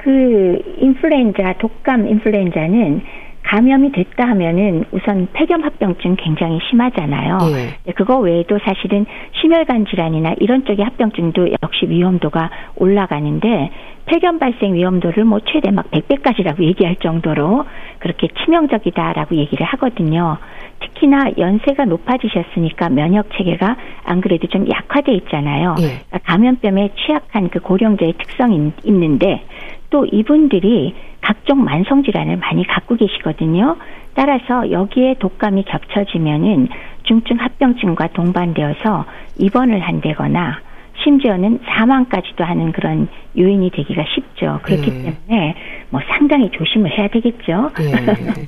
그 0.08 0.62
인플루엔자, 0.80 1.56
독감 1.58 2.08
인플루엔자는 2.08 3.02
감염이 3.43 3.91
됐다 3.91 4.26
하면은 4.30 4.86
우선 4.91 5.28
폐렴 5.34 5.63
합병증 5.63 6.15
굉장히 6.15 6.60
심하잖아요. 6.70 7.39
예. 7.88 7.91
그거 7.91 8.17
외에도 8.17 8.58
사실은 8.60 9.06
심혈관 9.41 9.86
질환이나 9.88 10.36
이런 10.39 10.63
쪽의 10.63 10.86
합병증도 10.86 11.50
역시 11.62 11.89
위험도가 11.89 12.50
올라가는데 12.78 13.72
폐렴 14.06 14.39
발생 14.39 14.74
위험도를 14.76 15.26
뭐 15.26 15.41
최대 15.46 15.72
막 15.72 15.91
100배까지라고 15.91 16.63
얘기할 16.63 16.96
정도로 16.98 17.65
그렇게 18.00 18.30
치명적이다라고 18.30 19.36
얘기를 19.36 19.65
하거든요. 19.65 20.38
특히나 20.80 21.32
연세가 21.38 21.86
높아지셨으니까 21.86 22.89
면역 22.89 23.28
체계가 23.36 23.76
안 24.06 24.22
그래도 24.22 24.48
좀 24.48 24.70
약화돼 24.70 25.12
있잖아요. 25.13 25.76
예. 25.80 26.04
그러니까 26.08 26.20
감염병에 26.24 26.91
취약한 26.96 27.50
그 27.50 27.60
고령자의 27.60 28.13
특성이 28.13 28.72
있는데 28.86 29.43
또 29.89 30.06
이분들이 30.06 30.95
각종 31.21 31.63
만성 31.63 32.04
질환을 32.04 32.38
많이 32.38 32.65
갖고 32.65 32.95
계시거든요. 32.95 33.78
따라서 34.13 34.71
여기에 34.71 35.15
독감이 35.19 35.63
겹쳐지면은 35.65 36.69
중증 37.04 37.38
합병증과 37.38 38.08
동반되어서 38.08 39.06
입원을 39.38 39.80
한다거나 39.80 40.60
심지어는 41.04 41.60
사망까지도 41.65 42.43
하는 42.43 42.71
그런 42.71 43.08
요인이 43.38 43.69
되기가 43.71 44.04
쉽죠. 44.13 44.60
그렇기 44.63 44.91
네. 44.91 45.15
때문에 45.28 45.56
뭐 45.89 46.02
상당히 46.08 46.50
조심을 46.52 46.97
해야 46.97 47.08
되겠죠. 47.08 47.71
네. 47.78 48.47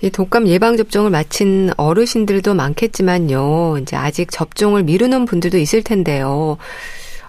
이 0.00 0.10
독감 0.10 0.46
예방 0.46 0.76
접종을 0.76 1.10
마친 1.10 1.70
어르신들도 1.76 2.54
많겠지만요. 2.54 3.78
이제 3.80 3.96
아직 3.96 4.30
접종을 4.30 4.84
미루는 4.84 5.24
분들도 5.24 5.58
있을 5.58 5.82
텐데요. 5.82 6.56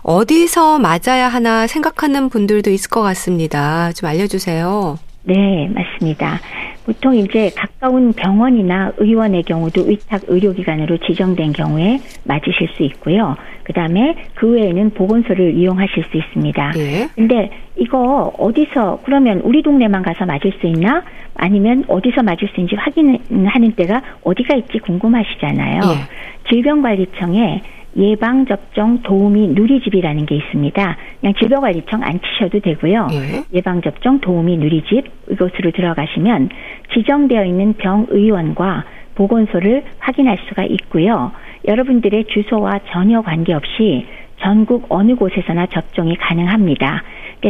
어디서 0.03 0.79
맞아야 0.79 1.27
하나 1.27 1.67
생각하는 1.67 2.29
분들도 2.29 2.69
있을 2.71 2.89
것 2.89 3.01
같습니다. 3.01 3.91
좀 3.93 4.09
알려주세요. 4.09 4.97
네, 5.23 5.69
맞습니다. 5.73 6.39
보통 6.85 7.15
이제 7.15 7.51
가까운 7.55 8.13
병원이나 8.13 8.93
의원의 8.97 9.43
경우도 9.43 9.83
위탁 9.83 10.23
의료기관으로 10.27 10.97
지정된 10.97 11.53
경우에 11.53 11.99
맞으실 12.23 12.69
수 12.75 12.83
있고요. 12.83 13.35
그 13.63 13.73
다음에 13.73 14.15
그 14.33 14.49
외에는 14.49 14.89
보건소를 14.91 15.55
이용하실 15.55 16.05
수 16.09 16.17
있습니다. 16.17 16.71
예. 16.77 17.07
근데 17.13 17.51
이거 17.75 18.33
어디서 18.39 19.01
그러면 19.05 19.41
우리 19.43 19.61
동네만 19.61 20.01
가서 20.01 20.25
맞을 20.25 20.51
수 20.59 20.65
있나? 20.65 21.03
아니면 21.35 21.85
어디서 21.87 22.23
맞을 22.23 22.47
수 22.47 22.59
있는지 22.59 22.75
확인하는 22.75 23.73
때가 23.73 24.01
어디가 24.23 24.55
있지 24.55 24.79
궁금하시잖아요. 24.79 25.81
예. 25.83 26.49
질병관리청에 26.49 27.61
예방접종 27.97 29.01
도우미 29.01 29.49
누리집이라는 29.49 30.25
게 30.25 30.35
있습니다. 30.35 30.97
그냥 31.19 31.33
질병관리청 31.39 32.03
안 32.03 32.19
치셔도 32.21 32.59
되고요. 32.59 33.07
예. 33.11 33.57
예방접종 33.57 34.19
도우미 34.19 34.57
누리집 34.57 35.05
이곳으로 35.31 35.71
들어가시면 35.71 36.49
지정되어 36.93 37.45
있는 37.45 37.73
병의원과 37.73 38.85
보건소를 39.15 39.83
확인할 39.99 40.37
수가 40.47 40.63
있고요. 40.63 41.31
여러분들의 41.67 42.25
주소와 42.25 42.79
전혀 42.91 43.21
관계없이 43.21 44.05
전국 44.41 44.85
어느 44.89 45.15
곳에서나 45.15 45.65
접종이 45.67 46.15
가능합니다. 46.15 47.03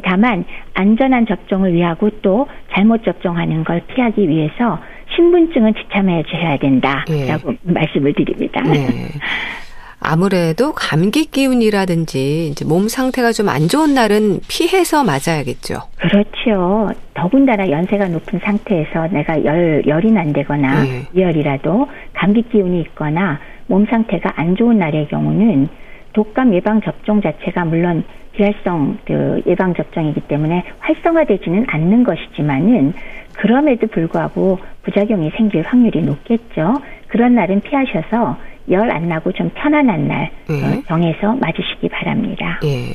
다만 0.04 0.46
안전한 0.74 1.26
접종을 1.26 1.74
위하고 1.74 2.10
또 2.22 2.48
잘못 2.72 3.04
접종하는 3.04 3.64
걸 3.64 3.82
피하기 3.88 4.28
위해서 4.28 4.80
신분증은 5.16 5.74
지참해 5.76 6.24
주셔야 6.24 6.58
된다라고 6.58 7.54
예. 7.54 7.58
말씀을 7.64 8.14
드립니다. 8.14 8.62
네. 8.62 8.88
아무래도 10.02 10.72
감기 10.74 11.26
기운이라든지 11.26 12.48
이제 12.48 12.66
몸 12.66 12.88
상태가 12.88 13.32
좀 13.34 13.50
안 13.50 13.68
좋은 13.68 13.94
날은 13.96 14.40
피해서 14.48 15.04
맞아야겠죠. 15.04 15.82
그렇죠. 15.98 16.90
더군다나 17.14 17.70
연세가 17.70 18.08
높은 18.08 18.40
상태에서 18.40 19.08
내가 19.08 19.44
열 19.44 19.84
열이 19.86 20.12
난다거나 20.12 20.84
네. 20.84 21.08
열이라도 21.16 21.88
감기 22.14 22.44
기운이 22.44 22.80
있거나 22.82 23.40
몸 23.68 23.86
상태가 23.88 24.34
안 24.36 24.56
좋은 24.56 24.78
날의 24.78 25.08
경우는 25.10 25.68
독감 26.14 26.54
예방 26.54 26.82
접종 26.82 27.22
자체가 27.22 27.66
물론 27.66 28.04
비활성 28.34 29.00
그 29.06 29.42
예방 29.48 29.74
접종이기 29.74 30.22
때문에 30.22 30.64
활성화되지는 30.80 31.66
않는 31.68 32.04
것이지만은 32.04 32.94
그럼에도 33.34 33.88
불구하고 33.88 34.60
부작용이 34.84 35.32
생길 35.32 35.64
확률이 35.64 36.02
높겠죠. 36.02 36.76
그런 37.08 37.36
날은 37.36 37.62
피하셔서 37.62 38.38
열 38.70 38.90
안 38.92 39.08
나고 39.10 39.32
좀 39.34 39.50
편안한 39.56 40.08
날 40.08 40.32
예. 40.50 40.54
어, 40.64 40.82
정해서 40.88 41.34
맞으시기 41.36 41.90
바랍니다. 41.90 42.60
예. 42.64 42.94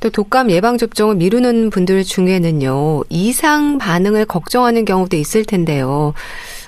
또 0.00 0.08
독감 0.10 0.50
예방 0.50 0.78
접종을 0.78 1.16
미루는 1.16 1.68
분들 1.70 2.04
중에는요 2.04 3.02
이상 3.10 3.76
반응을 3.78 4.24
걱정하는 4.24 4.84
경우도 4.86 5.16
있을 5.16 5.44
텐데요. 5.44 6.14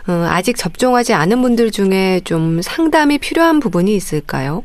어, 0.09 0.12
아직 0.29 0.57
접종하지 0.57 1.14
않은 1.14 1.40
분들 1.40 1.71
중에 1.71 2.21
좀 2.25 2.61
상담이 2.61 3.18
필요한 3.18 3.61
부분이 3.61 3.95
있을까요? 3.95 4.64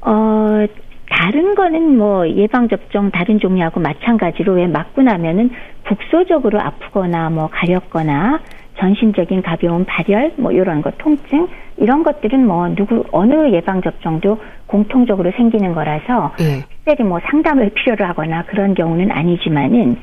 어, 0.00 0.64
다른 1.10 1.54
거는 1.54 1.98
뭐 1.98 2.26
예방접종 2.26 3.10
다른 3.10 3.38
종류하고 3.38 3.80
마찬가지로 3.80 4.54
왜 4.54 4.66
맞고 4.66 5.02
나면은 5.02 5.50
국소적으로 5.86 6.58
아프거나 6.60 7.28
뭐 7.30 7.48
가렵거나 7.52 8.40
전신적인 8.82 9.42
가벼운 9.42 9.84
발열 9.84 10.32
뭐 10.36 10.50
이런 10.50 10.82
거 10.82 10.90
통증 10.98 11.46
이런 11.76 12.02
것들은 12.02 12.44
뭐 12.44 12.68
누구 12.74 13.04
어느 13.12 13.52
예방 13.52 13.80
접종도 13.80 14.38
공통적으로 14.66 15.30
생기는 15.36 15.72
거라서 15.72 16.32
네. 16.36 16.64
특별히 16.68 17.08
뭐 17.08 17.20
상담을 17.30 17.70
필요로 17.70 18.04
하거나 18.04 18.42
그런 18.46 18.74
경우는 18.74 19.12
아니지만은 19.12 19.98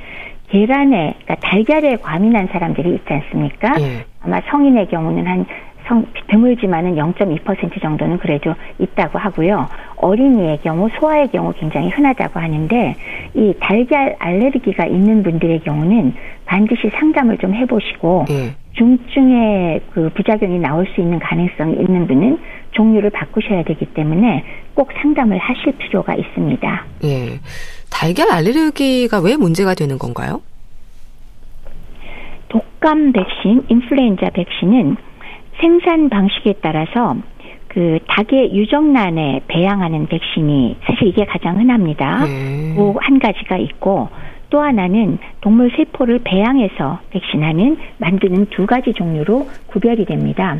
계란에 0.48 1.16
그러니까 1.24 1.36
달걀에 1.36 1.98
과민한 1.98 2.48
사람들이 2.48 2.96
있지 2.96 3.14
않습니까? 3.14 3.74
네. 3.74 4.06
아마 4.22 4.40
성인의 4.50 4.88
경우는 4.88 5.28
한 5.28 5.46
성, 5.90 6.06
드물지만은 6.28 6.96
0.2% 6.96 7.82
정도는 7.82 8.20
그래도 8.20 8.54
있다고 8.78 9.18
하고요. 9.18 9.68
어린이의 9.98 10.60
경우, 10.64 10.88
소아의 11.00 11.30
경우 11.30 11.52
굉장히 11.60 11.90
흔하다고 11.90 12.40
하는데 12.40 12.96
이 13.34 13.54
달걀 13.60 14.16
알레르기가 14.20 14.86
있는 14.86 15.24
분들의 15.24 15.62
경우는 15.62 16.14
반드시 16.46 16.90
상담을 16.94 17.40
좀 17.40 17.56
해보시고 17.56 18.26
네. 18.30 18.56
중증의 18.74 19.82
그 19.92 20.10
부작용이 20.16 20.60
나올 20.60 20.88
수 20.94 21.02
있는 21.02 21.20
가능성이 21.20 21.74
있는 21.74 22.08
분은 22.08 22.40
종류를 22.72 23.10
바꾸셔야 23.10 23.64
되기 23.64 23.86
때문에 23.86 24.46
꼭 24.76 24.92
상담을 25.02 25.38
하실 25.40 25.74
필요가 25.74 26.14
있습니다. 26.14 26.86
예. 27.04 27.40
달걀 27.90 28.32
알레르기가 28.32 29.20
왜 29.20 29.36
문제가 29.36 29.74
되는 29.74 29.98
건가요? 29.98 30.42
독감 32.48 33.12
백신, 33.12 33.66
인플루엔자 33.68 34.30
백신은 34.30 34.96
생산 35.60 36.10
방식에 36.10 36.56
따라서 36.62 37.18
그 37.68 38.00
닭의 38.08 38.56
유정란에 38.56 39.42
배양하는 39.48 40.08
백신이 40.08 40.78
사실 40.84 41.08
이게 41.08 41.26
가장 41.26 41.60
흔합니다. 41.60 42.26
네. 42.26 42.76
그한 42.76 43.20
가지가 43.20 43.58
있고 43.58 44.10
또 44.50 44.62
하나는 44.62 45.20
동물 45.42 45.72
세포를 45.76 46.22
배양해서 46.24 47.00
백신하는 47.12 47.78
만드는 47.98 48.48
두 48.48 48.66
가지 48.66 48.94
종류로 48.94 49.48
구별이 49.68 50.06
됩니다. 50.06 50.58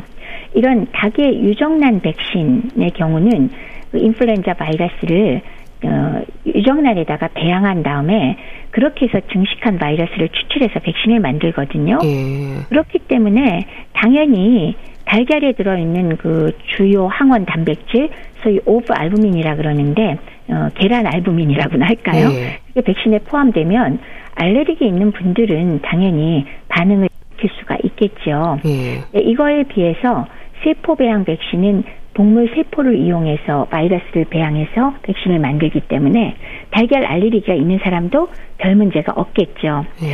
이런 0.54 0.86
닭의 0.92 1.42
유정란 1.42 2.00
백신의 2.00 2.92
경우는 2.94 3.50
그 3.90 3.98
인플루엔자 3.98 4.54
바이러스를 4.54 5.42
어, 5.82 6.22
유정란에다가 6.46 7.28
배양한 7.34 7.82
다음에 7.82 8.36
그렇게 8.70 9.06
해서 9.06 9.20
증식한 9.32 9.78
바이러스를 9.78 10.28
추출해서 10.28 10.80
백신을 10.80 11.20
만들거든요. 11.20 11.98
예. 12.04 12.62
그렇기 12.68 13.00
때문에 13.00 13.66
당연히 13.92 14.76
달걀에 15.04 15.52
들어있는 15.52 16.18
그 16.18 16.52
주요 16.76 17.06
항원 17.06 17.44
단백질, 17.46 18.10
소위 18.42 18.60
오브알부민이라 18.64 19.56
그러는데 19.56 20.18
어, 20.48 20.68
계란 20.74 21.06
알부민이라고나 21.06 21.86
할까요? 21.86 22.28
네. 22.28 22.58
그게 22.68 22.80
백신에 22.82 23.20
포함되면 23.20 23.98
알레르기 24.34 24.86
있는 24.86 25.12
분들은 25.12 25.80
당연히 25.82 26.44
반응을 26.68 27.08
일으킬 27.40 27.50
수가 27.58 27.78
있겠죠. 27.84 28.58
네. 28.62 29.00
네. 29.12 29.20
이거에 29.20 29.64
비해서 29.64 30.26
세포 30.62 30.94
배양 30.94 31.24
백신은 31.24 31.84
동물 32.14 32.50
세포를 32.54 32.96
이용해서 32.96 33.66
바이러스를 33.66 34.26
배양해서 34.26 34.94
백신을 35.02 35.38
만들기 35.38 35.80
때문에 35.80 36.36
달걀 36.70 37.04
알레르기가 37.04 37.54
있는 37.54 37.78
사람도 37.82 38.28
별 38.58 38.74
문제가 38.74 39.12
없겠죠. 39.14 39.86
네. 40.00 40.08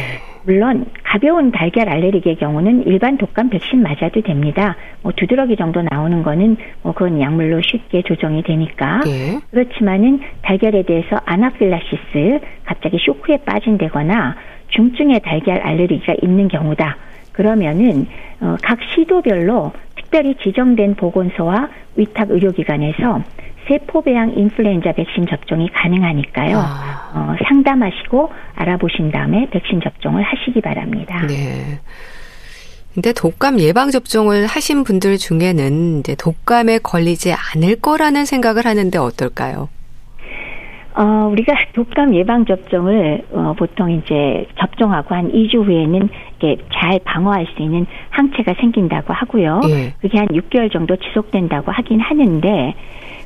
물론 0.44 0.87
가벼운 1.02 1.50
달걀 1.50 1.88
알레르기의 1.88 2.37
경우는 2.37 2.87
일반 2.87 3.18
독감 3.18 3.50
백신 3.50 3.82
맞아도 3.82 4.20
됩니다. 4.20 4.76
뭐 5.02 5.12
두드러기 5.16 5.56
정도 5.56 5.82
나오는 5.82 6.22
거는 6.22 6.56
뭐 6.82 6.92
그건 6.92 7.20
약물로 7.20 7.61
쉽게 7.62 8.02
조정이 8.02 8.42
되니까. 8.44 9.00
네. 9.00 9.40
그렇지만은 9.50 10.20
달걀에 10.42 10.82
대해서 10.85 11.18
아나필라시스 11.24 12.40
갑자기 12.64 12.98
쇼크에 13.00 13.38
빠진다거나 13.38 14.37
중증의 14.68 15.20
달걀 15.20 15.61
알레르기가 15.61 16.14
있는 16.22 16.46
경우다. 16.46 16.96
그러면은 17.32 18.06
어, 18.40 18.56
각 18.62 18.78
시도별로 18.94 19.72
특별히 20.07 20.37
지정된 20.42 20.95
보건소와 20.95 21.69
위탁 21.97 22.31
의료기관에서 22.31 23.23
세포배양 23.69 24.35
인플루엔자 24.37 24.92
백신 24.92 25.27
접종이 25.27 25.69
가능하니까요. 25.73 26.57
아. 26.59 27.12
어, 27.14 27.35
상담하시고 27.49 28.31
알아보신 28.55 29.11
다음에 29.11 29.49
백신 29.51 29.81
접종을 29.81 30.23
하시기 30.23 30.61
바랍니다. 30.61 31.27
네. 31.27 31.81
근데 32.95 33.12
독감 33.12 33.61
예방 33.61 33.90
접종을 33.90 34.47
하신 34.47 34.85
분들 34.85 35.19
중에는 35.19 36.01
이제 36.01 36.14
독감에 36.14 36.79
걸리지 36.79 37.33
않을 37.33 37.77
거라는 37.77 38.25
생각을 38.25 38.64
하는데 38.64 38.97
어떨까요? 38.97 39.69
어, 40.96 41.28
우리가 41.30 41.54
독감 41.74 42.14
예방 42.14 42.46
접종을 42.46 43.24
어, 43.30 43.54
보통 43.59 43.90
이제 43.90 44.46
접종하고 44.59 45.14
한 45.14 45.30
2주 45.30 45.62
후에는 45.66 46.09
이게 46.37 46.56
잘 46.72 46.98
방어할 47.04 47.46
수 47.54 47.62
있는 47.62 47.87
항체가 48.09 48.54
생긴다고 48.54 49.12
하고요. 49.12 49.61
예. 49.68 49.92
그게 50.00 50.16
한 50.18 50.26
6개월 50.28 50.72
정도 50.72 50.96
지속된다고 50.96 51.70
하긴 51.70 52.00
하는데 52.00 52.74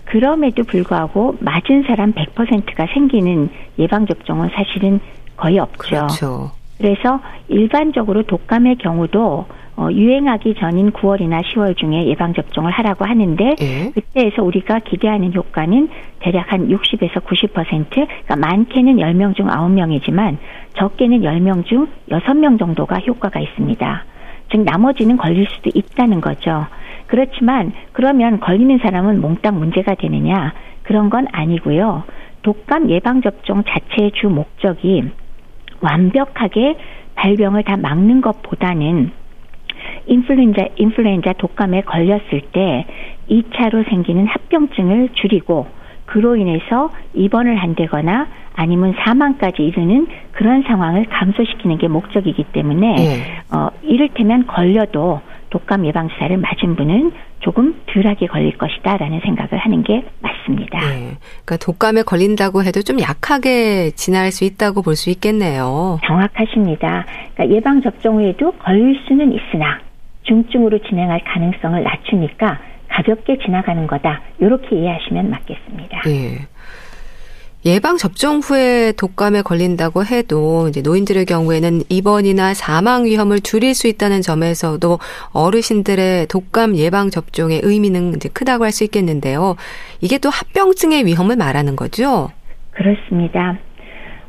그럼에도 0.04 0.64
불구하고 0.64 1.36
맞은 1.38 1.84
사람 1.86 2.12
100%가 2.12 2.86
생기는 2.92 3.48
예방 3.78 4.06
접종은 4.06 4.50
사실은 4.52 4.98
거의 5.36 5.60
없죠. 5.60 6.06
그렇죠. 6.08 6.50
그래서 6.78 7.20
일반적으로 7.46 8.24
독감의 8.24 8.78
경우도 8.78 9.46
어, 9.80 9.90
유행하기 9.90 10.56
전인 10.58 10.90
9월이나 10.92 11.42
10월 11.42 11.74
중에 11.74 12.04
예방 12.04 12.34
접종을 12.34 12.70
하라고 12.70 13.06
하는데 13.06 13.54
예. 13.62 13.90
그때에서 13.94 14.42
우리가 14.42 14.80
기대하는 14.80 15.32
효과는 15.32 15.88
대략 16.18 16.52
한 16.52 16.68
60에서 16.68 17.24
90% 17.24 17.88
그러니까 17.88 18.36
많게는 18.36 18.96
10명 18.96 19.34
중 19.34 19.46
9명이지만 19.46 20.36
적게는 20.74 21.20
10명 21.20 21.64
중 21.64 21.88
6명 22.10 22.58
정도가 22.58 22.96
효과가 22.98 23.40
있습니다. 23.40 24.04
즉 24.50 24.60
나머지는 24.64 25.16
걸릴 25.16 25.46
수도 25.48 25.70
있다는 25.72 26.20
거죠. 26.20 26.66
그렇지만 27.06 27.72
그러면 27.92 28.38
걸리는 28.38 28.80
사람은 28.82 29.22
몽땅 29.22 29.58
문제가 29.58 29.94
되느냐 29.94 30.52
그런 30.82 31.08
건 31.08 31.26
아니고요. 31.32 32.02
독감 32.42 32.90
예방 32.90 33.22
접종 33.22 33.64
자체의 33.64 34.12
주 34.12 34.28
목적이 34.28 35.04
완벽하게 35.80 36.76
발병을 37.14 37.62
다 37.62 37.78
막는 37.78 38.20
것보다는 38.20 39.12
인플루엔자 40.06 40.68
인플루엔자 40.76 41.34
독감에 41.34 41.82
걸렸을 41.82 42.42
때 42.52 42.86
2차로 43.30 43.88
생기는 43.88 44.26
합병증을 44.26 45.10
줄이고 45.14 45.66
그로 46.06 46.36
인해서 46.36 46.90
입원을 47.14 47.56
한다거나 47.56 48.26
아니면 48.54 48.94
사망까지 48.98 49.62
이르는 49.62 50.08
그런 50.32 50.62
상황을 50.62 51.06
감소시키는 51.06 51.78
게 51.78 51.88
목적이기 51.88 52.44
때문에 52.52 52.94
네. 52.94 53.42
어 53.54 53.70
이를테면 53.82 54.46
걸려도 54.46 55.20
독감 55.50 55.86
예방 55.86 56.08
주사를 56.08 56.36
맞은 56.36 56.76
분은 56.76 57.12
조금 57.40 57.74
덜하게 57.86 58.26
걸릴 58.26 58.56
것이다라는 58.58 59.20
생각을 59.20 59.58
하는 59.58 59.82
게 59.82 60.04
맞습니다. 60.20 60.78
네. 60.80 61.16
그러니까 61.44 61.56
독감에 61.56 62.02
걸린다고 62.02 62.64
해도 62.64 62.82
좀 62.82 63.00
약하게 63.00 63.90
지날 63.92 64.30
수 64.30 64.44
있다고 64.44 64.82
볼 64.82 64.94
수 64.94 65.08
있겠네요. 65.10 65.98
정확하십니다. 66.06 67.06
그러니까 67.34 67.56
예방 67.56 67.80
접종 67.82 68.16
후에도 68.16 68.52
걸릴 68.52 68.98
수는 69.08 69.32
있으나 69.32 69.80
중증으로 70.24 70.78
진행할 70.88 71.20
가능성을 71.24 71.82
낮추니까 71.82 72.60
가볍게 72.88 73.38
지나가는 73.38 73.86
거다. 73.86 74.20
이렇게 74.38 74.76
이해하시면 74.76 75.30
맞겠습니다. 75.30 76.02
네. 76.04 76.46
예방 77.66 77.98
접종 77.98 78.38
후에 78.38 78.92
독감에 78.92 79.42
걸린다고 79.42 80.04
해도 80.06 80.68
이제 80.68 80.80
노인들의 80.80 81.26
경우에는 81.26 81.82
입원이나 81.90 82.54
사망 82.54 83.04
위험을 83.04 83.40
줄일 83.40 83.74
수 83.74 83.86
있다는 83.86 84.22
점에서도 84.22 84.98
어르신들의 85.32 86.28
독감 86.28 86.76
예방 86.76 87.10
접종의 87.10 87.60
의미는 87.62 88.14
이제 88.16 88.28
크다고 88.30 88.64
할 88.64 88.70
수 88.70 88.84
있겠는데요. 88.84 89.56
이게 90.00 90.16
또 90.18 90.30
합병증의 90.30 91.04
위험을 91.04 91.34
말하는 91.36 91.74
거죠? 91.74 92.30
그렇습니다. 92.70 93.58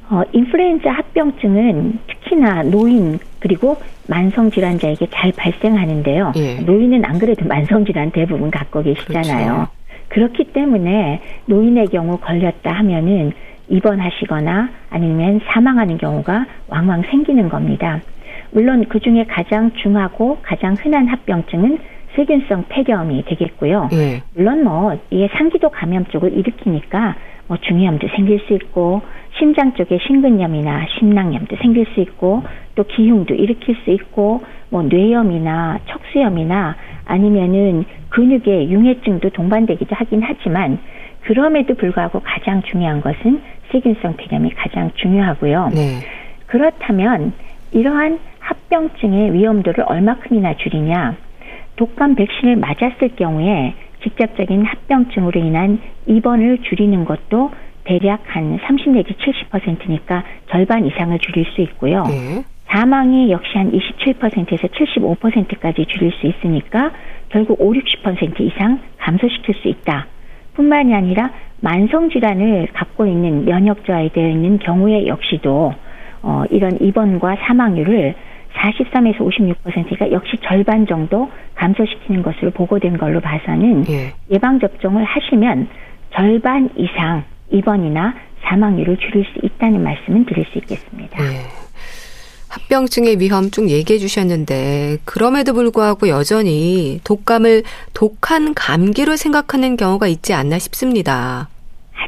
어, 0.10 0.24
인플루엔자 0.34 0.90
합병증은 0.90 2.00
특히나 2.08 2.64
노인 2.64 3.20
그리고 3.40 3.78
만성 4.08 4.52
질환자에게 4.52 5.08
잘 5.14 5.32
발생하는데요. 5.32 6.34
예. 6.36 6.56
노인은 6.56 7.06
안 7.06 7.18
그래도 7.20 7.46
만성 7.46 7.86
질환 7.86 8.12
대부분 8.12 8.52
갖고 8.52 8.84
계시잖아요. 8.84 9.54
그렇죠. 9.54 9.68
그렇기 10.12 10.52
때문에 10.52 11.22
노인의 11.46 11.88
경우 11.88 12.18
걸렸다 12.18 12.72
하면은 12.72 13.32
입원하시거나 13.70 14.70
아니면 14.90 15.40
사망하는 15.46 15.98
경우가 15.98 16.46
왕왕 16.68 17.04
생기는 17.04 17.48
겁니다. 17.48 18.02
물론 18.52 18.86
그 18.90 19.00
중에 19.00 19.26
가장 19.26 19.72
중하고 19.76 20.40
가장 20.42 20.76
흔한 20.78 21.08
합병증은 21.08 21.80
세균성 22.16 22.66
폐렴이 22.68 23.24
되겠고요. 23.24 23.88
예. 23.94 24.22
물론 24.36 24.66
뭐 24.66 25.00
이게 25.10 25.30
상기도 25.32 25.70
감염 25.70 26.04
쪽을 26.06 26.34
일으키니까 26.34 27.16
뭐 27.48 27.58
중이염도 27.62 28.10
생길 28.10 28.40
수 28.42 28.54
있고 28.54 29.02
심장 29.38 29.74
쪽에 29.74 29.98
심근염이나 30.06 30.88
심낭염도 30.98 31.56
생길 31.58 31.86
수 31.94 32.02
있고 32.02 32.44
또 32.76 32.84
기흉도 32.84 33.34
일으킬 33.34 33.76
수 33.84 33.92
있고 33.92 34.42
뭐 34.70 34.84
뇌염이나 34.84 35.80
척수염이나 35.88 36.76
아니면은 37.06 37.86
근육의 38.10 38.72
융해증도 38.72 39.30
동반되기도 39.30 39.96
하긴 39.96 40.22
하지만 40.24 40.80
그럼에도 41.22 41.76
불구하고 41.76 42.22
가장 42.22 42.62
중요한 42.64 43.02
것은 43.02 43.42
세균성 43.72 44.18
폐렴이 44.18 44.52
가장 44.52 44.92
중요하고요. 44.96 45.72
네. 45.74 46.00
그렇다면 46.48 47.34
이러한 47.72 48.20
합병증의 48.40 49.34
위험도를 49.34 49.86
얼마큼이나 49.88 50.56
줄이냐? 50.56 51.16
독감 51.78 52.16
백신을 52.16 52.58
맞았을 52.58 53.16
경우에 53.16 53.74
직접적인 54.04 54.66
합병증으로 54.66 55.40
인한 55.40 55.80
입원을 56.06 56.60
줄이는 56.64 57.06
것도 57.06 57.52
대략 57.92 58.22
한 58.28 58.58
30 58.66 58.92
내지 58.92 59.14
70%니까 59.14 60.24
절반 60.50 60.86
이상을 60.86 61.18
줄일 61.20 61.46
수 61.54 61.62
있고요. 61.62 62.04
네. 62.04 62.42
사망이 62.68 63.30
역시 63.32 63.58
한 63.58 63.70
27%에서 63.70 64.68
75%까지 64.68 65.86
줄일 65.88 66.14
수 66.14 66.28
있으니까 66.28 66.92
결국 67.28 67.60
5, 67.60 67.74
60% 67.74 68.40
이상 68.40 68.80
감소시킬 68.98 69.56
수 69.56 69.68
있다. 69.68 70.08
뿐만이 70.54 70.96
아니라 70.96 71.32
만성 71.60 72.10
질환을 72.10 72.70
갖고 72.72 73.06
있는 73.06 73.44
면역 73.44 73.86
저하되어 73.86 74.30
있는 74.30 74.58
경우에 74.60 75.08
역시도 75.08 75.74
어, 76.22 76.44
이런 76.50 76.80
입원과 76.80 77.36
사망률을 77.46 78.16
43에서 78.54 79.18
56%가 79.18 80.12
역시 80.12 80.38
절반 80.44 80.86
정도 80.86 81.30
감소시키는 81.56 82.22
것으로 82.24 82.52
보고된 82.52 82.98
걸로 82.98 83.20
봐서는 83.20 83.86
예. 83.90 84.14
예방 84.30 84.60
접종을 84.60 85.04
하시면 85.04 85.68
절반 86.14 86.70
이상 86.76 87.24
입원이나 87.52 88.14
사망률을 88.44 88.98
줄일 88.98 89.26
수 89.26 89.46
있다는 89.46 89.84
말씀은 89.84 90.26
드릴 90.26 90.46
수 90.52 90.58
있겠습니다. 90.60 91.24
예. 91.24 91.62
합병증의 92.50 93.20
위험 93.20 93.50
쭉 93.50 93.70
얘기해 93.70 93.98
주셨는데 93.98 94.98
그럼에도 95.06 95.54
불구하고 95.54 96.10
여전히 96.10 97.00
독감을 97.06 97.64
독한 97.94 98.54
감기로 98.54 99.16
생각하는 99.16 99.78
경우가 99.78 100.08
있지 100.08 100.34
않나 100.34 100.60
싶습니다. 100.60 101.48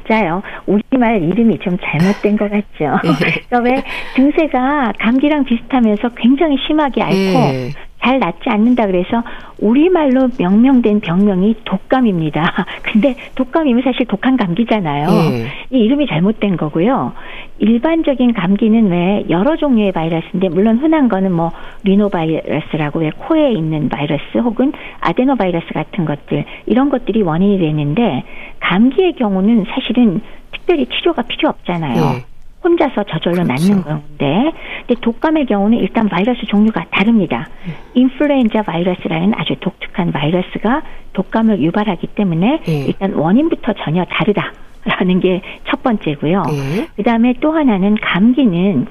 맞아요. 0.09 0.41
우리말 0.65 1.23
이름이 1.23 1.59
좀 1.59 1.77
잘못된 1.79 2.37
것 2.37 2.49
같죠. 2.49 2.99
예. 3.07 3.41
그러니까 3.47 3.59
왜 3.59 3.83
증세가 4.15 4.91
감기랑 4.99 5.45
비슷하면서 5.45 6.09
굉장히 6.17 6.57
심하게 6.67 7.01
앓고 7.01 7.15
예. 7.15 7.71
잘 8.03 8.19
낫지 8.19 8.49
않는다 8.49 8.85
그래서 8.85 9.23
우리말로 9.59 10.29
명명된 10.37 10.99
병명이 10.99 11.55
독감입니다. 11.63 12.65
근데 12.83 13.15
독감이면 13.35 13.83
사실 13.83 14.05
독한 14.05 14.35
감기잖아요. 14.35 15.07
예. 15.07 15.47
이 15.71 15.83
이름이 15.83 16.07
잘못된 16.07 16.57
거고요. 16.57 17.13
일반적인 17.59 18.33
감기는 18.33 18.91
왜 18.91 19.25
여러 19.29 19.55
종류의 19.55 19.93
바이러스인데 19.93 20.49
물론 20.49 20.79
흔한 20.79 21.07
거는 21.07 21.31
뭐 21.31 21.51
리노바이러스라고 21.83 22.99
왜 22.99 23.11
코에 23.11 23.53
있는 23.53 23.87
바이러스 23.87 24.37
혹은 24.37 24.73
아데노바이러스 24.99 25.67
같은 25.73 26.03
것들 26.03 26.43
이런 26.65 26.89
것들이 26.89 27.21
원인이 27.21 27.57
되는데 27.59 28.23
감기의 28.59 29.13
경우는 29.13 29.65
사실은 29.69 30.21
특별히 30.51 30.87
치료가 30.87 31.21
필요 31.21 31.49
없잖아요. 31.49 32.17
예. 32.17 32.32
혼자서 32.63 33.03
저절로 33.03 33.43
그렇죠. 33.43 33.53
낫는 33.73 33.83
건데, 33.83 34.51
근데 34.87 35.01
독감의 35.01 35.45
경우는 35.47 35.77
일단 35.79 36.07
바이러스 36.09 36.45
종류가 36.47 36.85
다릅니다. 36.91 37.47
음. 37.67 37.73
인플루엔자 37.93 38.61
바이러스라는 38.63 39.33
아주 39.35 39.55
독특한 39.59 40.11
바이러스가 40.11 40.81
독감을 41.13 41.61
유발하기 41.61 42.07
때문에 42.07 42.61
예. 42.67 42.71
일단 42.85 43.13
원인부터 43.13 43.73
전혀 43.83 44.05
다르다라는 44.05 45.19
게 45.19 45.41
첫 45.67 45.83
번째고요. 45.83 46.43
예. 46.51 46.87
그 46.95 47.03
다음에 47.03 47.33
또 47.41 47.51
하나는 47.51 47.95
감기는 48.01 48.85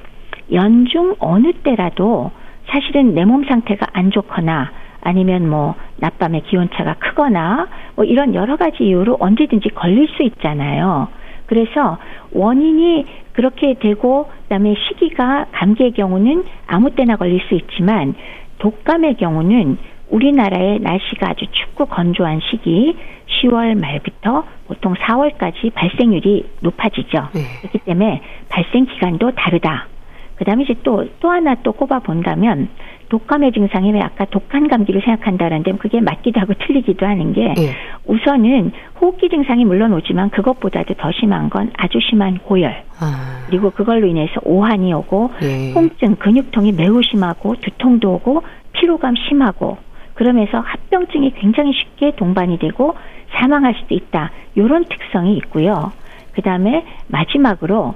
연중 0.52 1.14
어느 1.18 1.52
때라도 1.64 2.30
사실은 2.68 3.14
내 3.14 3.24
몸 3.24 3.44
상태가 3.44 3.86
안 3.92 4.10
좋거나 4.10 4.70
아니면 5.00 5.48
뭐 5.48 5.74
낮밤에 5.96 6.40
기온차가 6.40 6.94
크거나 6.94 7.66
뭐 7.96 8.04
이런 8.04 8.34
여러 8.34 8.56
가지 8.56 8.84
이유로 8.84 9.16
언제든지 9.20 9.70
걸릴 9.70 10.06
수 10.16 10.22
있잖아요. 10.22 11.08
그래서 11.52 11.98
원인이 12.32 13.04
그렇게 13.32 13.74
되고 13.74 14.30
그다음에 14.44 14.74
시기가 14.88 15.48
감기의 15.52 15.92
경우는 15.92 16.44
아무 16.66 16.92
때나 16.92 17.16
걸릴 17.16 17.42
수 17.46 17.54
있지만 17.54 18.14
독감의 18.56 19.16
경우는 19.18 19.76
우리나라의 20.08 20.78
날씨가 20.78 21.28
아주 21.28 21.44
춥고 21.52 21.86
건조한 21.86 22.40
시기 22.50 22.96
10월 23.42 23.78
말부터 23.78 24.44
보통 24.66 24.94
4월까지 24.94 25.74
발생률이 25.74 26.46
높아지죠. 26.60 27.28
네. 27.34 27.42
그렇기 27.60 27.78
때문에 27.80 28.22
발생 28.48 28.86
기간도 28.86 29.32
다르다. 29.32 29.88
그다음에 30.36 30.62
이제 30.62 30.74
또또 30.82 31.30
하나 31.30 31.56
또 31.56 31.72
꼽아 31.72 31.98
본다면 31.98 32.70
독감의 33.12 33.52
증상이 33.52 33.92
왜 33.92 34.00
아까 34.00 34.24
독한 34.24 34.68
감기를 34.68 35.02
생각한다는데 35.02 35.72
그게 35.72 36.00
맞기도 36.00 36.40
하고 36.40 36.54
틀리기도 36.54 37.04
하는 37.04 37.34
게 37.34 37.52
네. 37.52 37.74
우선은 38.06 38.72
호흡기 38.98 39.28
증상이 39.28 39.66
물론 39.66 39.92
오지만 39.92 40.30
그것보다도 40.30 40.94
더 40.94 41.12
심한 41.12 41.50
건 41.50 41.70
아주 41.76 41.98
심한 42.08 42.38
고열 42.38 42.74
아. 43.00 43.44
그리고 43.48 43.68
그걸로 43.68 44.06
인해서 44.06 44.40
오한이 44.44 44.94
오고 44.94 45.30
네. 45.42 45.74
통증 45.74 46.16
근육통이 46.16 46.72
매우 46.72 47.02
심하고 47.02 47.56
두통도 47.56 48.14
오고 48.14 48.44
피로감 48.72 49.14
심하고 49.28 49.76
그러면서 50.14 50.60
합병증이 50.60 51.34
굉장히 51.34 51.74
쉽게 51.74 52.16
동반이 52.16 52.58
되고 52.58 52.94
사망할 53.34 53.74
수도 53.74 53.94
있다 53.94 54.30
이런 54.54 54.86
특성이 54.86 55.36
있고요. 55.36 55.92
그 56.32 56.40
다음에 56.40 56.86
마지막으로 57.08 57.94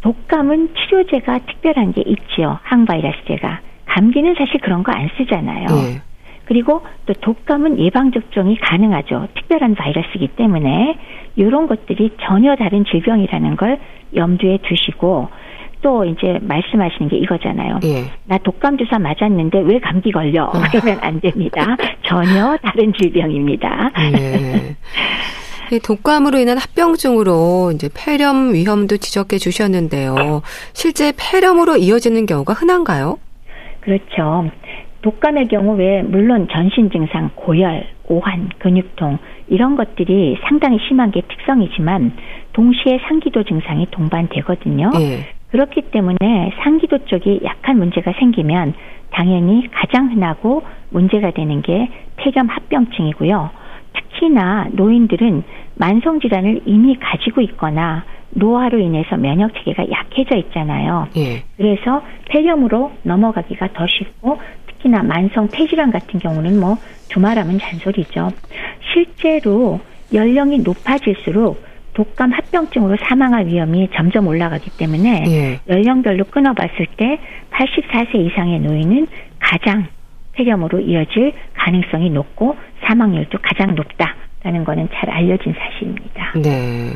독감은 0.00 0.70
치료제가 0.76 1.40
특별한 1.40 1.92
게 1.92 2.02
있지요 2.06 2.58
항바이러스제가 2.62 3.68
감기는 3.94 4.34
사실 4.38 4.60
그런 4.60 4.82
거 4.82 4.92
안 4.92 5.08
쓰잖아요. 5.16 5.66
네. 5.66 6.00
그리고 6.44 6.82
또 7.06 7.12
독감은 7.14 7.78
예방 7.78 8.10
접종이 8.12 8.58
가능하죠. 8.58 9.28
특별한 9.36 9.76
바이러스이기 9.76 10.28
때문에 10.36 10.96
이런 11.36 11.68
것들이 11.68 12.10
전혀 12.26 12.56
다른 12.56 12.84
질병이라는 12.84 13.56
걸 13.56 13.78
염두에 14.16 14.58
두시고 14.68 15.28
또 15.82 16.04
이제 16.04 16.38
말씀하시는 16.42 17.08
게 17.08 17.16
이거잖아요. 17.18 17.78
예. 17.84 18.04
나 18.26 18.36
독감 18.38 18.78
주사 18.78 18.98
맞았는데 18.98 19.60
왜 19.60 19.78
감기 19.78 20.10
걸려? 20.10 20.50
그러면 20.72 20.98
안 21.02 21.20
됩니다. 21.20 21.76
전혀 22.02 22.56
다른 22.62 22.92
질병입니다. 23.00 23.90
예. 24.18 25.78
독감으로 25.78 26.38
인한 26.38 26.58
합병증으로 26.58 27.70
이제 27.74 27.88
폐렴 27.94 28.52
위험도 28.52 28.96
지적해 28.96 29.38
주셨는데요. 29.38 30.42
실제 30.72 31.12
폐렴으로 31.16 31.76
이어지는 31.76 32.26
경우가 32.26 32.54
흔한가요? 32.54 33.18
그렇죠. 33.80 34.50
독감의 35.02 35.48
경우 35.48 35.76
왜 35.76 36.02
물론 36.02 36.48
전신 36.50 36.90
증상, 36.90 37.30
고열, 37.34 37.86
오한, 38.08 38.50
근육통 38.58 39.18
이런 39.48 39.76
것들이 39.76 40.36
상당히 40.46 40.78
심한 40.86 41.10
게 41.10 41.22
특성이지만 41.22 42.12
동시에 42.52 43.00
상기도 43.08 43.42
증상이 43.44 43.86
동반되거든요. 43.90 44.90
네. 44.90 45.26
그렇기 45.50 45.82
때문에 45.90 46.52
상기도 46.62 47.04
쪽이 47.06 47.40
약한 47.44 47.78
문제가 47.78 48.12
생기면 48.18 48.74
당연히 49.10 49.68
가장 49.72 50.12
흔하고 50.12 50.62
문제가 50.90 51.30
되는 51.32 51.62
게 51.62 51.88
폐렴 52.16 52.48
합병증이고요. 52.48 53.50
특히나 53.92 54.68
노인들은 54.72 55.42
만성 55.76 56.20
질환을 56.20 56.62
이미 56.66 56.96
가지고 56.96 57.40
있거나 57.40 58.04
노화로 58.30 58.78
인해서 58.78 59.16
면역 59.16 59.52
체계가 59.54 59.90
약해져 59.90 60.36
있잖아요. 60.36 61.08
예. 61.16 61.42
그래서 61.56 62.02
폐렴으로 62.28 62.92
넘어가기가 63.02 63.72
더 63.72 63.86
쉽고 63.86 64.40
특히나 64.66 65.02
만성 65.02 65.48
폐질환 65.48 65.90
같은 65.90 66.20
경우는 66.20 66.58
뭐 66.58 66.76
두말하면 67.08 67.58
잔소리죠. 67.58 68.30
실제로 68.92 69.80
연령이 70.12 70.58
높아질수록 70.58 71.70
독감 71.94 72.32
합병증으로 72.32 72.96
사망할 73.02 73.46
위험이 73.46 73.88
점점 73.94 74.26
올라가기 74.28 74.70
때문에 74.78 75.24
예. 75.26 75.60
연령별로 75.68 76.24
끊어봤을 76.24 76.86
때 76.96 77.18
84세 77.50 78.14
이상의 78.14 78.60
노인은 78.60 79.06
가장 79.38 79.86
폐렴으로 80.32 80.80
이어질 80.80 81.32
가능성이 81.54 82.10
높고 82.10 82.56
사망률도 82.86 83.38
가장 83.42 83.74
높다라는 83.74 84.64
거는 84.64 84.88
잘 84.94 85.10
알려진 85.10 85.52
사실입니다. 85.52 86.32
네. 86.36 86.92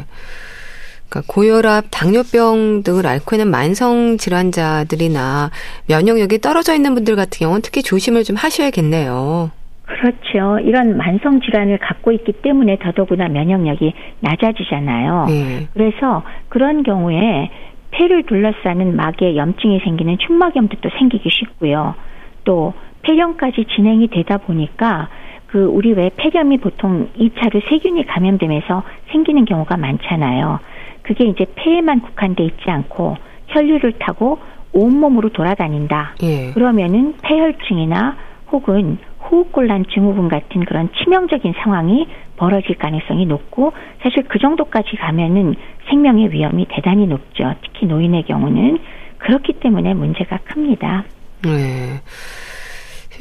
그러니까 1.15 1.23
고혈압, 1.29 1.85
당뇨병 1.93 2.83
등을 2.83 3.07
앓고 3.07 3.37
있는 3.37 3.51
만성 3.51 4.17
질환자들이나 4.19 5.51
면역력이 5.89 6.41
떨어져 6.41 6.75
있는 6.75 6.95
분들 6.95 7.15
같은 7.15 7.39
경우는 7.39 7.63
특히 7.63 7.83
조심을 7.83 8.25
좀 8.25 8.35
하셔야겠네요. 8.37 9.51
그렇죠. 9.85 10.59
이런 10.61 10.97
만성 10.97 11.41
질환을 11.41 11.79
갖고 11.79 12.11
있기 12.11 12.33
때문에 12.33 12.79
더더구나 12.79 13.29
면역력이 13.29 13.93
낮아지잖아요. 14.21 15.27
네. 15.29 15.69
그래서 15.73 16.25
그런 16.49 16.83
경우에 16.83 17.51
폐를 17.93 18.25
둘러싸는 18.25 18.97
막에 18.97 19.37
염증이 19.37 19.81
생기는 19.85 20.19
축막염도 20.19 20.79
또 20.81 20.89
생기기 20.99 21.29
쉽고요. 21.31 21.95
또 22.43 22.75
폐렴까지 23.03 23.67
진행이 23.77 24.09
되다 24.09 24.39
보니까 24.39 25.09
그 25.47 25.65
우리 25.67 25.93
왜 25.93 26.11
폐렴이 26.17 26.59
보통 26.59 27.09
2차로 27.17 27.63
세균이 27.69 28.07
감염되면서 28.07 28.83
생기는 29.13 29.45
경우가 29.45 29.77
많잖아요. 29.77 30.59
그게 31.05 31.25
이제 31.25 31.47
폐에만 31.55 32.01
국한돼 32.01 32.43
있지 32.45 32.69
않고 32.69 33.17
혈류를 33.49 33.93
타고 34.01 34.39
온몸으로 34.73 35.29
돌아다닌다. 35.29 36.17
예. 36.23 36.51
그러면은 36.53 37.15
폐혈증이나 37.23 38.17
혹은 38.51 38.99
호흡곤란 39.31 39.85
증후군 39.93 40.29
같은 40.29 40.65
그런 40.65 40.89
치명적인 40.99 41.55
상황이 41.63 42.09
벌어질 42.37 42.77
가능성이 42.77 43.27
높고 43.27 43.73
사실 44.03 44.25
그 44.29 44.39
정도까지 44.39 44.97
가면은 44.97 45.55
생명의 45.89 46.33
위험이 46.33 46.67
대단히 46.69 47.07
높죠. 47.07 47.55
특히 47.63 47.87
노인의 47.87 48.25
경우는 48.25 48.79
그렇기 49.19 49.55
때문에 49.55 49.95
문제가 49.95 50.39
큽니다. 50.39 51.05
네. 51.43 52.01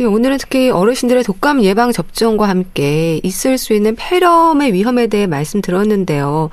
오늘은 0.02 0.38
특히 0.40 0.72
어르신들의 0.72 1.24
독감 1.24 1.64
예방 1.64 1.92
접종과 1.92 2.50
함께 2.50 3.20
있을 3.24 3.58
수 3.58 3.74
있는 3.74 3.96
폐렴의 3.96 4.74
위험에 4.74 5.08
대해 5.08 5.28
말씀 5.28 5.62
들었는데요. 5.62 6.50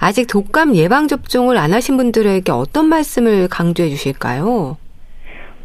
아직 0.00 0.26
독감 0.26 0.74
예방 0.74 1.06
접종을 1.06 1.56
안 1.56 1.72
하신 1.72 1.96
분들에게 1.96 2.50
어떤 2.50 2.86
말씀을 2.86 3.48
강조해 3.48 3.88
주실까요? 3.90 4.76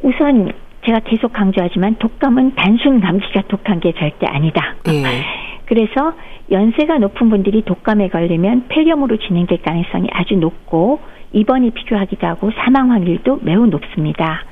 우선 0.03 0.51
제가 0.85 0.99
계속 0.99 1.33
강조하지만 1.33 1.95
독감은 1.97 2.55
단순 2.55 3.01
감기가 3.01 3.43
독한 3.47 3.79
게 3.79 3.91
절대 3.93 4.27
아니다. 4.27 4.75
네. 4.85 5.23
그래서 5.65 6.13
연세가 6.51 6.99
높은 6.99 7.31
분들이 7.31 7.63
독감에 7.63 8.09
걸리면 8.09 8.67
폐렴으로 8.69 9.17
진행될 9.17 9.63
가능성이 9.63 10.09
아주 10.11 10.35
높고 10.35 10.99
입원이 11.33 11.71
필요하기도 11.71 12.27
하고 12.27 12.51
사망 12.51 12.91
확률도 12.91 13.39
매우 13.41 13.65
높습니다. 13.65 14.43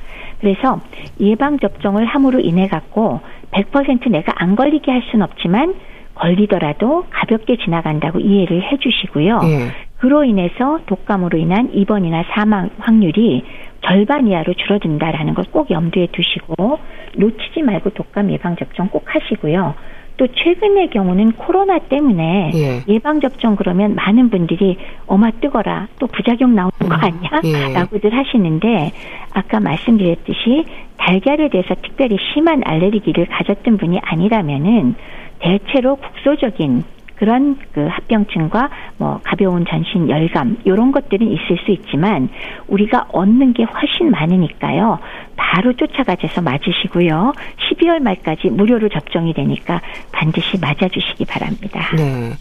그래서 0.44 0.82
예방 1.22 1.58
접종을 1.58 2.04
함으로 2.04 2.42
인해 2.42 2.68
갖고 2.68 3.22
100% 3.52 4.12
내가 4.12 4.34
안 4.36 4.58
걸리게 4.58 4.92
할 4.92 5.02
수는 5.10 5.24
없지만 5.24 5.74
걸리더라도 6.16 7.06
가볍게 7.10 7.56
지나간다고 7.56 8.20
이해를 8.20 8.62
해 8.62 8.78
주시고요. 8.78 9.40
네. 9.40 9.70
그로 10.00 10.26
인해서 10.26 10.80
독감으로 10.86 11.38
인한 11.38 11.70
입원이나 11.74 12.26
사망 12.34 12.72
확률이 12.78 13.46
절반 13.86 14.28
이하로 14.28 14.54
줄어든다라는 14.56 15.34
걸 15.34 15.46
꼭 15.46 15.72
염두에 15.72 16.08
두시고 16.12 16.80
놓치지 17.16 17.62
말고 17.62 17.92
독감 17.92 18.30
예방 18.32 18.58
접종 18.58 18.90
꼭 18.90 19.06
하시고요. 19.06 19.76
또 20.18 20.28
최근의 20.28 20.90
경우는 20.92 21.34
코로나 21.34 21.80
때문에 21.80 22.52
예. 22.88 23.00
방 23.00 23.20
접종 23.20 23.56
그러면 23.56 23.96
많은 23.96 24.30
분들이 24.30 24.78
어마 25.08 25.32
뜨거라 25.32 25.88
또 26.00 26.08
부작용 26.08 26.56
나오는 26.56 26.72
거 26.80 26.86
음, 26.86 26.92
아니야?라고들 26.92 28.12
예. 28.12 28.16
하시는데 28.16 28.92
아까 29.34 29.60
말씀드렸듯이 29.60 30.66
달걀에 30.98 31.50
대해서 31.50 31.76
특별히 31.82 32.18
심한 32.34 32.62
알레르기를 32.64 33.26
가졌던 33.26 33.78
분이 33.78 34.00
아니라면은 34.02 34.96
대체로 35.40 35.98
국소적인 35.98 36.84
그런 37.16 37.58
그 37.74 37.88
합병증과 37.88 38.70
뭐 38.98 39.20
가벼운 39.24 39.66
전신 39.66 40.10
열감 40.10 40.58
이런 40.66 40.92
것들은 40.92 41.32
있을 41.32 41.58
수 41.66 41.72
있지만 41.72 42.30
우리가 42.68 43.08
얻는 43.12 43.54
게 43.54 43.64
훨씬 43.64 44.12
많으니까요. 44.12 45.00
바로 45.36 45.74
쫓아가셔서 45.74 46.42
맞으시고요. 46.42 47.34
12월 47.70 48.00
말까지 48.00 48.50
무료로 48.50 48.90
접종이 48.90 49.34
되니까 49.34 49.82
반드시 50.12 50.58
맞아주시기 50.60 51.26
바랍니다. 51.26 51.90
네. 51.96 52.34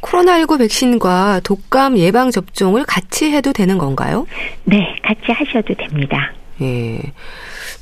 코로나19 0.00 0.58
백신과 0.58 1.40
독감 1.44 1.96
예방 1.98 2.30
접종을 2.30 2.84
같이 2.84 3.32
해도 3.32 3.52
되는 3.52 3.78
건가요? 3.78 4.26
네, 4.64 4.96
같이 5.02 5.32
하셔도 5.32 5.74
됩니다. 5.74 6.32
예. 6.62 6.98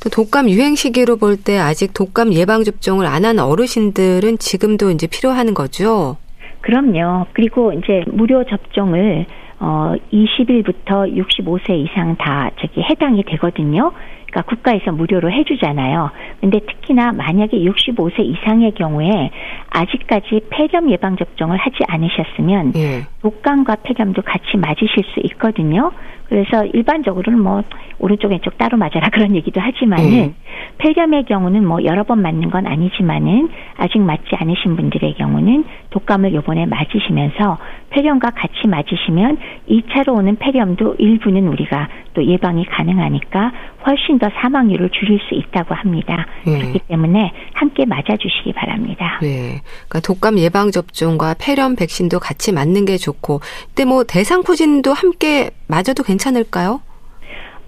또 0.02 0.08
독감 0.10 0.48
유행 0.50 0.74
시기로 0.74 1.16
볼 1.16 1.36
때 1.36 1.58
아직 1.58 1.92
독감 1.94 2.32
예방 2.34 2.64
접종을 2.64 3.06
안 3.06 3.24
한 3.24 3.38
어르신들은 3.38 4.38
지금도 4.38 4.90
이제 4.90 5.06
필요한 5.06 5.54
거죠. 5.54 6.16
그럼요. 6.62 7.26
그리고 7.34 7.72
이제 7.72 8.02
무료 8.06 8.44
접종을 8.44 9.26
어 9.60 9.94
20일부터 10.12 11.12
65세 11.14 11.70
이상 11.84 12.16
다 12.16 12.50
저기 12.60 12.82
해당이 12.82 13.22
되거든요. 13.24 13.92
그러니까 14.32 14.42
국가에서 14.42 14.92
무료로 14.92 15.30
해주잖아요. 15.30 16.10
근데 16.40 16.58
특히나 16.60 17.12
만약에 17.12 17.58
65세 17.58 18.20
이상의 18.20 18.72
경우에 18.72 19.30
아직까지 19.70 20.40
폐렴 20.50 20.90
예방 20.90 21.16
접종을 21.16 21.58
하지 21.58 21.76
않으셨으면 21.86 22.72
예. 22.74 23.02
독감과 23.20 23.76
폐렴도 23.82 24.22
같이 24.22 24.56
맞으실 24.56 25.04
수 25.14 25.20
있거든요. 25.24 25.92
그래서 26.28 26.64
일반적으로는 26.64 27.42
뭐 27.42 27.62
오른쪽 27.98 28.30
왼쪽 28.30 28.56
따로 28.56 28.78
맞아라 28.78 29.10
그런 29.12 29.36
얘기도 29.36 29.60
하지만은 29.60 30.10
네. 30.10 30.34
폐렴의 30.78 31.24
경우는 31.24 31.66
뭐 31.66 31.84
여러 31.84 32.04
번 32.04 32.22
맞는 32.22 32.48
건 32.48 32.66
아니지만은 32.66 33.50
아직 33.76 33.98
맞지 33.98 34.34
않으신 34.36 34.76
분들의 34.76 35.14
경우는 35.14 35.64
독감을 35.90 36.32
요번에 36.32 36.64
맞으시면서 36.64 37.58
폐렴과 37.92 38.30
같이 38.30 38.66
맞으시면 38.66 39.38
2차로 39.68 40.16
오는 40.16 40.36
폐렴도 40.36 40.96
일부는 40.98 41.48
우리가 41.48 41.88
또 42.14 42.24
예방이 42.24 42.64
가능하니까 42.66 43.52
훨씬 43.86 44.18
더 44.18 44.28
사망률을 44.40 44.90
줄일 44.90 45.18
수 45.28 45.34
있다고 45.34 45.74
합니다. 45.74 46.26
네. 46.46 46.58
그렇기 46.58 46.80
때문에 46.88 47.32
함께 47.54 47.84
맞아주시기 47.84 48.52
바랍니다. 48.54 49.18
네. 49.22 49.62
그러니까 49.88 50.00
독감 50.00 50.38
예방 50.38 50.70
접종과 50.70 51.34
폐렴 51.38 51.76
백신도 51.76 52.18
같이 52.18 52.52
맞는 52.52 52.84
게 52.84 52.96
좋고, 52.96 53.40
근데 53.68 53.84
뭐 53.84 54.04
대상포진도 54.04 54.92
함께 54.92 55.50
맞아도 55.68 56.02
괜찮을까요? 56.02 56.80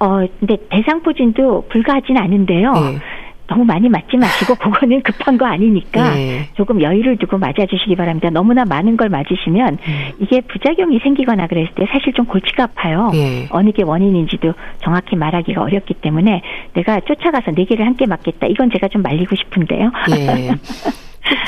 어, 0.01 0.27
근데 0.41 0.57
대상포진도 0.71 1.67
불가하진 1.69 2.17
않은데요. 2.19 2.73
네. 2.73 2.99
너무 3.47 3.65
많이 3.65 3.89
맞지 3.89 4.17
마시고 4.17 4.55
그거는 4.59 5.03
급한 5.03 5.37
거 5.37 5.47
아니니까 5.47 6.15
네. 6.15 6.49
조금 6.55 6.81
여유를 6.81 7.19
두고 7.19 7.39
맞아주시기 7.39 7.97
바랍니다. 7.97 8.31
너무나 8.31 8.65
많은 8.65 8.97
걸 8.97 9.09
맞으시면 9.09 9.79
음. 9.87 10.11
이게 10.19 10.41
부작용이 10.41 10.99
생기거나 11.01 11.47
그랬을 11.47 11.75
때 11.75 11.87
사실 11.91 12.13
좀 12.15 12.25
골치가 12.27 12.65
아파요. 12.65 13.11
네. 13.13 13.47
어느 13.51 13.71
게 13.73 13.83
원인인지도 13.83 14.55
정확히 14.83 15.17
말하기가 15.17 15.63
어렵기 15.63 15.95
때문에 15.95 16.43
내가 16.75 17.01
쫓아가서 17.01 17.53
네 17.53 17.65
개를 17.65 17.87
함께 17.87 18.07
맞겠다. 18.07 18.47
이건 18.47 18.71
제가 18.71 18.89
좀 18.89 19.03
말리고 19.03 19.37
싶은데요. 19.37 19.91
네. 20.11 20.51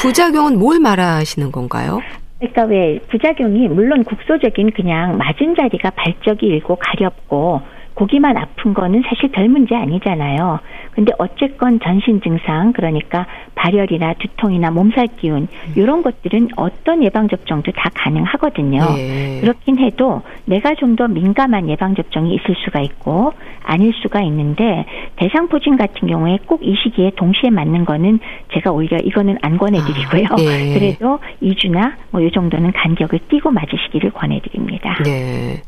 부작용은 0.00 0.58
뭘 0.58 0.80
말하시는 0.80 1.52
건가요? 1.52 2.00
그러니까 2.38 2.64
왜 2.64 2.98
부작용이 3.08 3.68
물론 3.68 4.04
국소적인 4.04 4.72
그냥 4.72 5.16
맞은 5.16 5.54
자리가 5.56 5.90
발적이 5.90 6.46
일고 6.46 6.76
가렵고 6.76 7.62
고기만 7.96 8.36
아픈 8.36 8.74
거는 8.74 9.02
사실 9.08 9.30
별 9.32 9.48
문제 9.48 9.74
아니잖아요. 9.74 10.60
근데 10.92 11.12
어쨌건 11.18 11.80
전신 11.80 12.20
증상 12.20 12.72
그러니까 12.72 13.26
발열이나 13.54 14.14
두통이나 14.14 14.70
몸살 14.70 15.08
기운 15.18 15.48
이런 15.74 16.02
것들은 16.02 16.48
어떤 16.56 17.02
예방 17.02 17.28
접종도 17.28 17.72
다 17.72 17.90
가능하거든요. 17.94 18.94
네. 18.96 19.40
그렇긴 19.40 19.78
해도 19.78 20.22
내가 20.44 20.74
좀 20.74 20.96
더 20.96 21.08
민감한 21.08 21.68
예방 21.68 21.94
접종이 21.94 22.34
있을 22.34 22.54
수가 22.64 22.80
있고 22.80 23.32
아닐 23.64 23.92
수가 24.00 24.22
있는데 24.22 24.86
대상포진 25.16 25.76
같은 25.76 26.08
경우에 26.08 26.38
꼭 26.46 26.62
이 26.62 26.74
시기에 26.82 27.10
동시에 27.16 27.50
맞는 27.50 27.84
거는 27.84 28.18
제가 28.54 28.72
오히려 28.72 28.96
이거는 28.98 29.36
안 29.42 29.58
권해드리고요. 29.58 30.24
아, 30.30 30.36
네. 30.36 30.72
그래도 30.78 31.18
2주나 31.42 31.92
뭐 32.12 32.22
이 32.22 32.30
정도는 32.32 32.72
간격을 32.72 33.18
띄고 33.28 33.50
맞으시기를 33.50 34.10
권해드립니다. 34.12 34.96
네. 35.04 35.60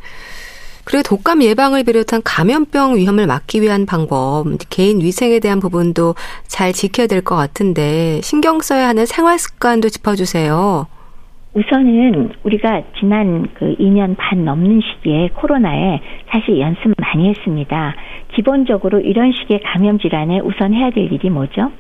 그리고 0.89 1.03
독감 1.03 1.43
예방을 1.43 1.85
비롯한 1.85 2.23
감염병 2.25 2.97
위험을 2.97 3.27
막기 3.27 3.61
위한 3.61 3.85
방법, 3.85 4.47
개인 4.71 5.03
위생에 5.03 5.39
대한 5.39 5.61
부분도 5.61 6.15
잘 6.47 6.73
지켜야 6.73 7.07
될 7.07 7.21
것 7.21 7.37
같은데 7.37 8.23
신경 8.23 8.61
써야 8.61 8.89
하는 8.89 9.05
생활 9.05 9.39
습관도 9.39 9.91
짚어주세요. 9.91 10.87
우선은 11.53 12.31
우리가 12.43 12.85
지난 12.99 13.49
그 13.53 13.77
2년 13.79 14.17
반 14.17 14.47
넘는 14.47 14.81
시기에 14.81 15.29
코로나에 15.35 16.01
사실 16.31 16.59
연습 16.59 16.95
많이 16.97 17.29
했습니다. 17.29 17.95
기본적으로 18.35 19.01
이런 19.01 19.33
식의 19.33 19.61
감염 19.65 19.99
질환에 19.99 20.41
우선 20.41 20.73
해야 20.73 20.89
될 20.91 21.13
일이 21.13 21.29
뭐죠? 21.29 21.71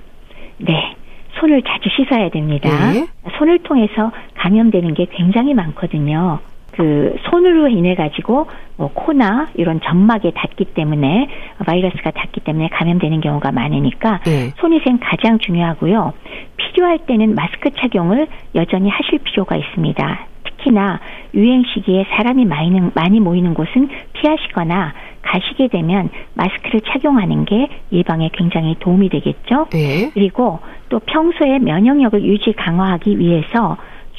네. 0.59 0.97
손을 1.41 1.63
자주 1.63 1.89
씻어야 1.97 2.29
됩니다. 2.29 2.69
네. 2.93 3.07
손을 3.39 3.61
통해서 3.61 4.13
감염되는 4.35 4.93
게 4.93 5.07
굉장히 5.13 5.55
많거든요. 5.55 6.41
그 6.79 7.16
손으로 7.29 7.66
인해 7.66 7.97
가지고 7.97 8.47
뭐 8.76 8.93
코나 8.95 9.49
이런 9.55 9.81
점막에 9.81 10.31
닿기 10.31 10.66
때문에 10.66 11.29
바이러스가 11.66 12.12
닿기 12.12 12.39
때문에 12.43 12.68
감염되는 12.68 13.20
경우가 13.20 13.51
많으니까 13.51 14.20
네. 14.20 14.53
손위생 14.59 15.01
가장 15.03 15.41
중요하고요. 15.41 16.12
필요할 16.57 16.99
때는 16.99 17.35
마스크 17.35 17.70
착용을 17.70 18.29
여전히 18.55 18.91
하실 18.91 19.18
필요가 19.18 19.57
있습니다. 19.57 20.26
특히나 20.45 21.01
유행 21.35 21.64
시기에 21.64 22.07
사람이 22.11 22.45
많이, 22.45 22.81
많이 22.95 23.18
모이는 23.18 23.55
곳은 23.55 23.89
피하시거나 24.12 24.95
가시게 25.22 25.66
되면 25.66 26.11
마스크를 26.35 26.81
착용하는 26.83 27.45
게 27.45 27.68
예방에 27.91 28.31
굉장히 28.33 28.76
도움이 28.79 29.09
되겠죠. 29.09 29.66
네. 29.70 30.12
그리고 30.14 30.61
또 30.91 31.01
평소에 31.01 31.59
면역력을 31.59 32.22
유지 32.22 32.53
강화하기 32.53 33.18
위해서 33.18 33.76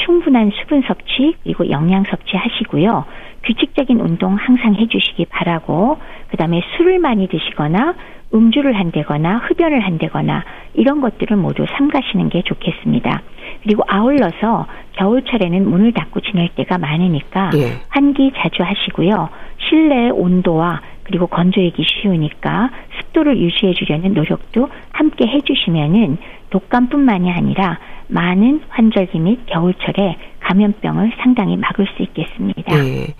충분한 0.09 0.51
수분 0.55 0.81
섭취 0.81 1.35
그리고 1.43 1.69
영양 1.69 2.03
섭취 2.03 2.35
하시고요. 2.35 3.05
규칙적인 3.43 3.99
운동 3.99 4.33
항상 4.33 4.73
해주시기 4.73 5.25
바라고 5.25 5.99
그 6.29 6.37
다음에 6.37 6.61
술을 6.75 6.97
많이 6.97 7.27
드시거나 7.27 7.93
음주를 8.33 8.77
한다거나 8.77 9.37
흡연을 9.37 9.79
한다거나 9.79 10.43
이런 10.73 11.01
것들을 11.01 11.35
모두 11.37 11.65
삼가시는 11.77 12.29
게 12.29 12.43
좋겠습니다. 12.43 13.21
그리고 13.63 13.83
아울러서 13.87 14.67
겨울철에는 14.93 15.69
문을 15.69 15.93
닫고 15.93 16.21
지낼 16.21 16.49
때가 16.49 16.77
많으니까 16.77 17.51
예. 17.55 17.81
환기 17.89 18.31
자주 18.37 18.63
하시고요. 18.63 19.29
실내 19.67 20.09
온도와 20.09 20.81
그리고 21.03 21.27
건조하기 21.27 21.83
쉬우니까 21.83 22.69
습도를 22.99 23.39
유지해 23.39 23.73
주려는 23.73 24.13
노력도 24.13 24.69
함께 24.91 25.25
해 25.25 25.41
주시면은 25.41 26.17
독감뿐만이 26.51 27.31
아니라 27.31 27.79
많은 28.07 28.61
환절기 28.69 29.19
및 29.19 29.39
겨울철에 29.47 30.17
감염병을 30.39 31.13
상당히 31.17 31.57
막을 31.57 31.87
수 31.95 32.03
있겠습니다. 32.03 32.75
네. 32.75 33.13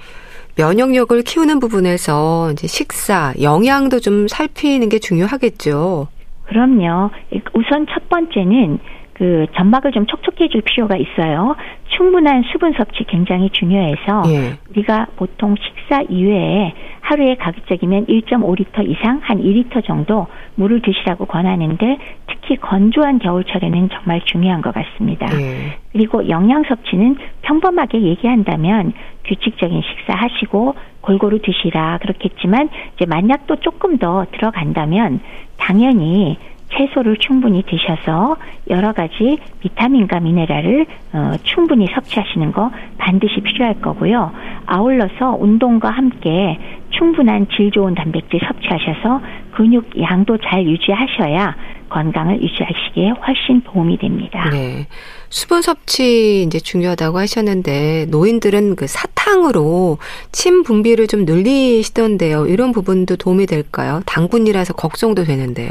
면역력을 0.59 1.21
키우는 1.21 1.59
부분에서 1.59 2.51
이제 2.51 2.67
식사, 2.67 3.33
영양도 3.41 4.01
좀 4.01 4.27
살피는 4.27 4.89
게 4.89 4.99
중요하겠죠. 4.99 6.09
그럼요. 6.47 7.11
우선 7.53 7.87
첫 7.89 8.09
번째는 8.09 8.79
그 9.13 9.45
점막을 9.55 9.91
좀 9.91 10.05
촉촉해질 10.05 10.61
필요가 10.61 10.97
있어요. 10.97 11.55
충분한 11.95 12.43
수분 12.51 12.73
섭취 12.73 13.03
굉장히 13.05 13.49
중요해서 13.51 14.23
예. 14.27 14.57
우리가 14.69 15.07
보통 15.17 15.55
식사 15.55 16.01
이외에 16.01 16.73
하루에 17.01 17.35
가급적이면 17.35 18.05
1.5리터 18.07 18.87
이상 18.89 19.19
한 19.21 19.41
2리터 19.41 19.85
정도 19.85 20.27
물을 20.55 20.81
드시라고 20.81 21.25
권하는데 21.25 21.97
특히 22.27 22.55
건조한 22.57 23.19
겨울철에는 23.19 23.89
정말 23.91 24.21
중요한 24.25 24.61
것 24.61 24.73
같습니다. 24.73 25.27
예. 25.39 25.77
그리고 25.91 26.29
영양 26.29 26.63
섭취는 26.63 27.17
평범하게 27.41 28.01
얘기한다면 28.01 28.93
규칙적인 29.29 29.81
식사 29.81 30.13
하시고 30.13 30.75
골고루 31.01 31.39
드시라 31.41 31.99
그렇겠지만 32.01 32.69
이제 32.95 33.05
만약 33.05 33.45
또 33.47 33.55
조금 33.57 33.97
더 33.97 34.25
들어간다면 34.31 35.21
당연히 35.57 36.37
채소를 36.71 37.17
충분히 37.17 37.63
드셔서 37.63 38.37
여러 38.69 38.93
가지 38.93 39.39
비타민과 39.59 40.19
미네랄을 40.19 40.85
어, 41.13 41.31
충분히 41.43 41.87
섭취하시는 41.87 42.51
거 42.51 42.71
반드시 42.97 43.41
필요할 43.41 43.81
거고요. 43.81 44.31
아울러서 44.67 45.37
운동과 45.39 45.89
함께 45.89 46.59
충분한 46.91 47.47
질 47.55 47.71
좋은 47.71 47.95
단백질 47.95 48.39
섭취하셔서 48.39 49.21
근육 49.51 49.99
양도 49.99 50.37
잘 50.37 50.63
유지하셔야 50.65 51.55
건강을 51.89 52.41
유지하시기에 52.41 53.09
훨씬 53.25 53.61
도움이 53.61 53.97
됩니다. 53.97 54.49
네. 54.51 54.87
수분 55.29 55.61
섭취 55.61 56.43
이제 56.43 56.59
중요하다고 56.59 57.19
하셨는데 57.19 58.07
노인들은 58.09 58.75
그 58.75 58.87
사탕으로 58.87 59.97
침 60.31 60.63
분비를 60.63 61.07
좀 61.07 61.25
늘리시던데요. 61.25 62.47
이런 62.47 62.71
부분도 62.71 63.15
도움이 63.17 63.45
될까요? 63.45 64.01
당분이라서 64.05 64.73
걱정도 64.73 65.23
되는데요. 65.23 65.69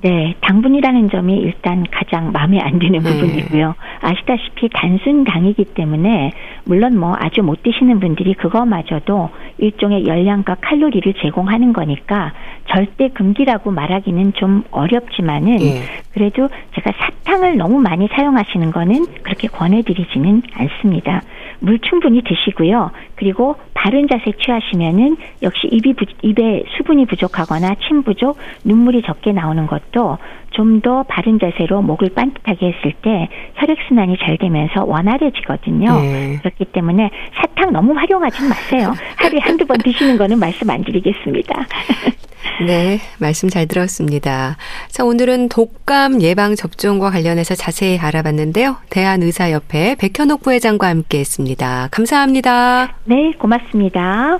네, 0.00 0.36
당분이라는 0.42 1.10
점이 1.10 1.38
일단 1.38 1.84
가장 1.90 2.30
마음에 2.30 2.60
안 2.60 2.78
드는 2.78 3.00
네. 3.00 3.20
부분이고요. 3.20 3.74
아시다시피 4.00 4.68
단순 4.72 5.24
당이기 5.24 5.64
때문에 5.74 6.32
물론 6.64 6.98
뭐 6.98 7.16
아주 7.18 7.42
못 7.42 7.64
드시는 7.64 7.98
분들이 7.98 8.34
그거마저도 8.34 9.30
일종의 9.58 10.06
열량과 10.06 10.56
칼로리를 10.60 11.14
제공하는 11.14 11.72
거니까 11.72 12.32
절대 12.66 13.08
금기라고 13.08 13.72
말하기는 13.72 14.34
좀 14.34 14.62
어렵지만은 14.70 15.56
네. 15.56 15.82
그래도 16.12 16.48
제가 16.74 16.92
사탕을 16.92 17.56
너무 17.56 17.80
많이 17.80 18.06
사용하시는 18.06 18.70
거는 18.70 19.06
그렇게 19.22 19.48
권해드리지는 19.48 20.42
않습니다. 20.54 21.22
물 21.60 21.78
충분히 21.80 22.22
드시고요. 22.22 22.90
그리고 23.16 23.56
바른 23.74 24.06
자세 24.08 24.32
취하시면은 24.32 25.16
역시 25.42 25.68
입이 25.68 25.94
부, 25.94 26.04
입에 26.22 26.64
수분이 26.76 27.06
부족하거나 27.06 27.76
침 27.86 28.02
부족, 28.02 28.38
눈물이 28.64 29.02
적게 29.02 29.32
나오는 29.32 29.66
것도 29.66 30.18
좀 30.52 30.78
더 30.80 31.02
바른 31.04 31.38
자세로 31.40 31.82
목을 31.82 32.10
반듯하게 32.14 32.72
했을 32.72 32.92
때 33.02 33.28
혈액 33.56 33.78
순환이 33.88 34.16
잘 34.18 34.38
되면서 34.38 34.84
원활해지거든요. 34.84 36.00
네. 36.00 36.38
그렇기 36.40 36.66
때문에 36.66 37.10
사탕 37.34 37.72
너무 37.72 37.94
활용하지 37.94 38.48
마세요. 38.48 38.94
하루에 39.16 39.40
한두 39.40 39.66
번 39.66 39.78
드시는 39.78 40.16
거는 40.16 40.38
말씀 40.38 40.70
안 40.70 40.84
드리겠습니다. 40.84 41.66
네, 42.66 42.98
말씀 43.18 43.48
잘 43.48 43.66
들었습니다. 43.66 44.56
자, 44.88 45.04
오늘은 45.04 45.48
독감 45.48 46.22
예방 46.22 46.54
접종과 46.54 47.10
관련해서 47.10 47.54
자세히 47.54 47.98
알아봤는데요. 47.98 48.76
대한의사협회 48.90 49.96
백현욱 49.96 50.42
부회장과 50.42 50.88
함께 50.88 51.18
했습니다. 51.20 51.88
감사합니다. 51.90 52.96
네, 53.04 53.32
고맙습니다. 53.38 54.38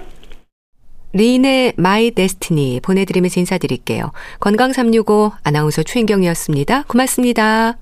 린의 1.12 1.74
My 1.76 2.10
Destiny 2.10 2.80
보내드리면서 2.82 3.40
인사드릴게요. 3.40 4.12
건강365 4.40 5.32
아나운서 5.42 5.82
최인경이었습니다. 5.82 6.84
고맙습니다. 6.84 7.78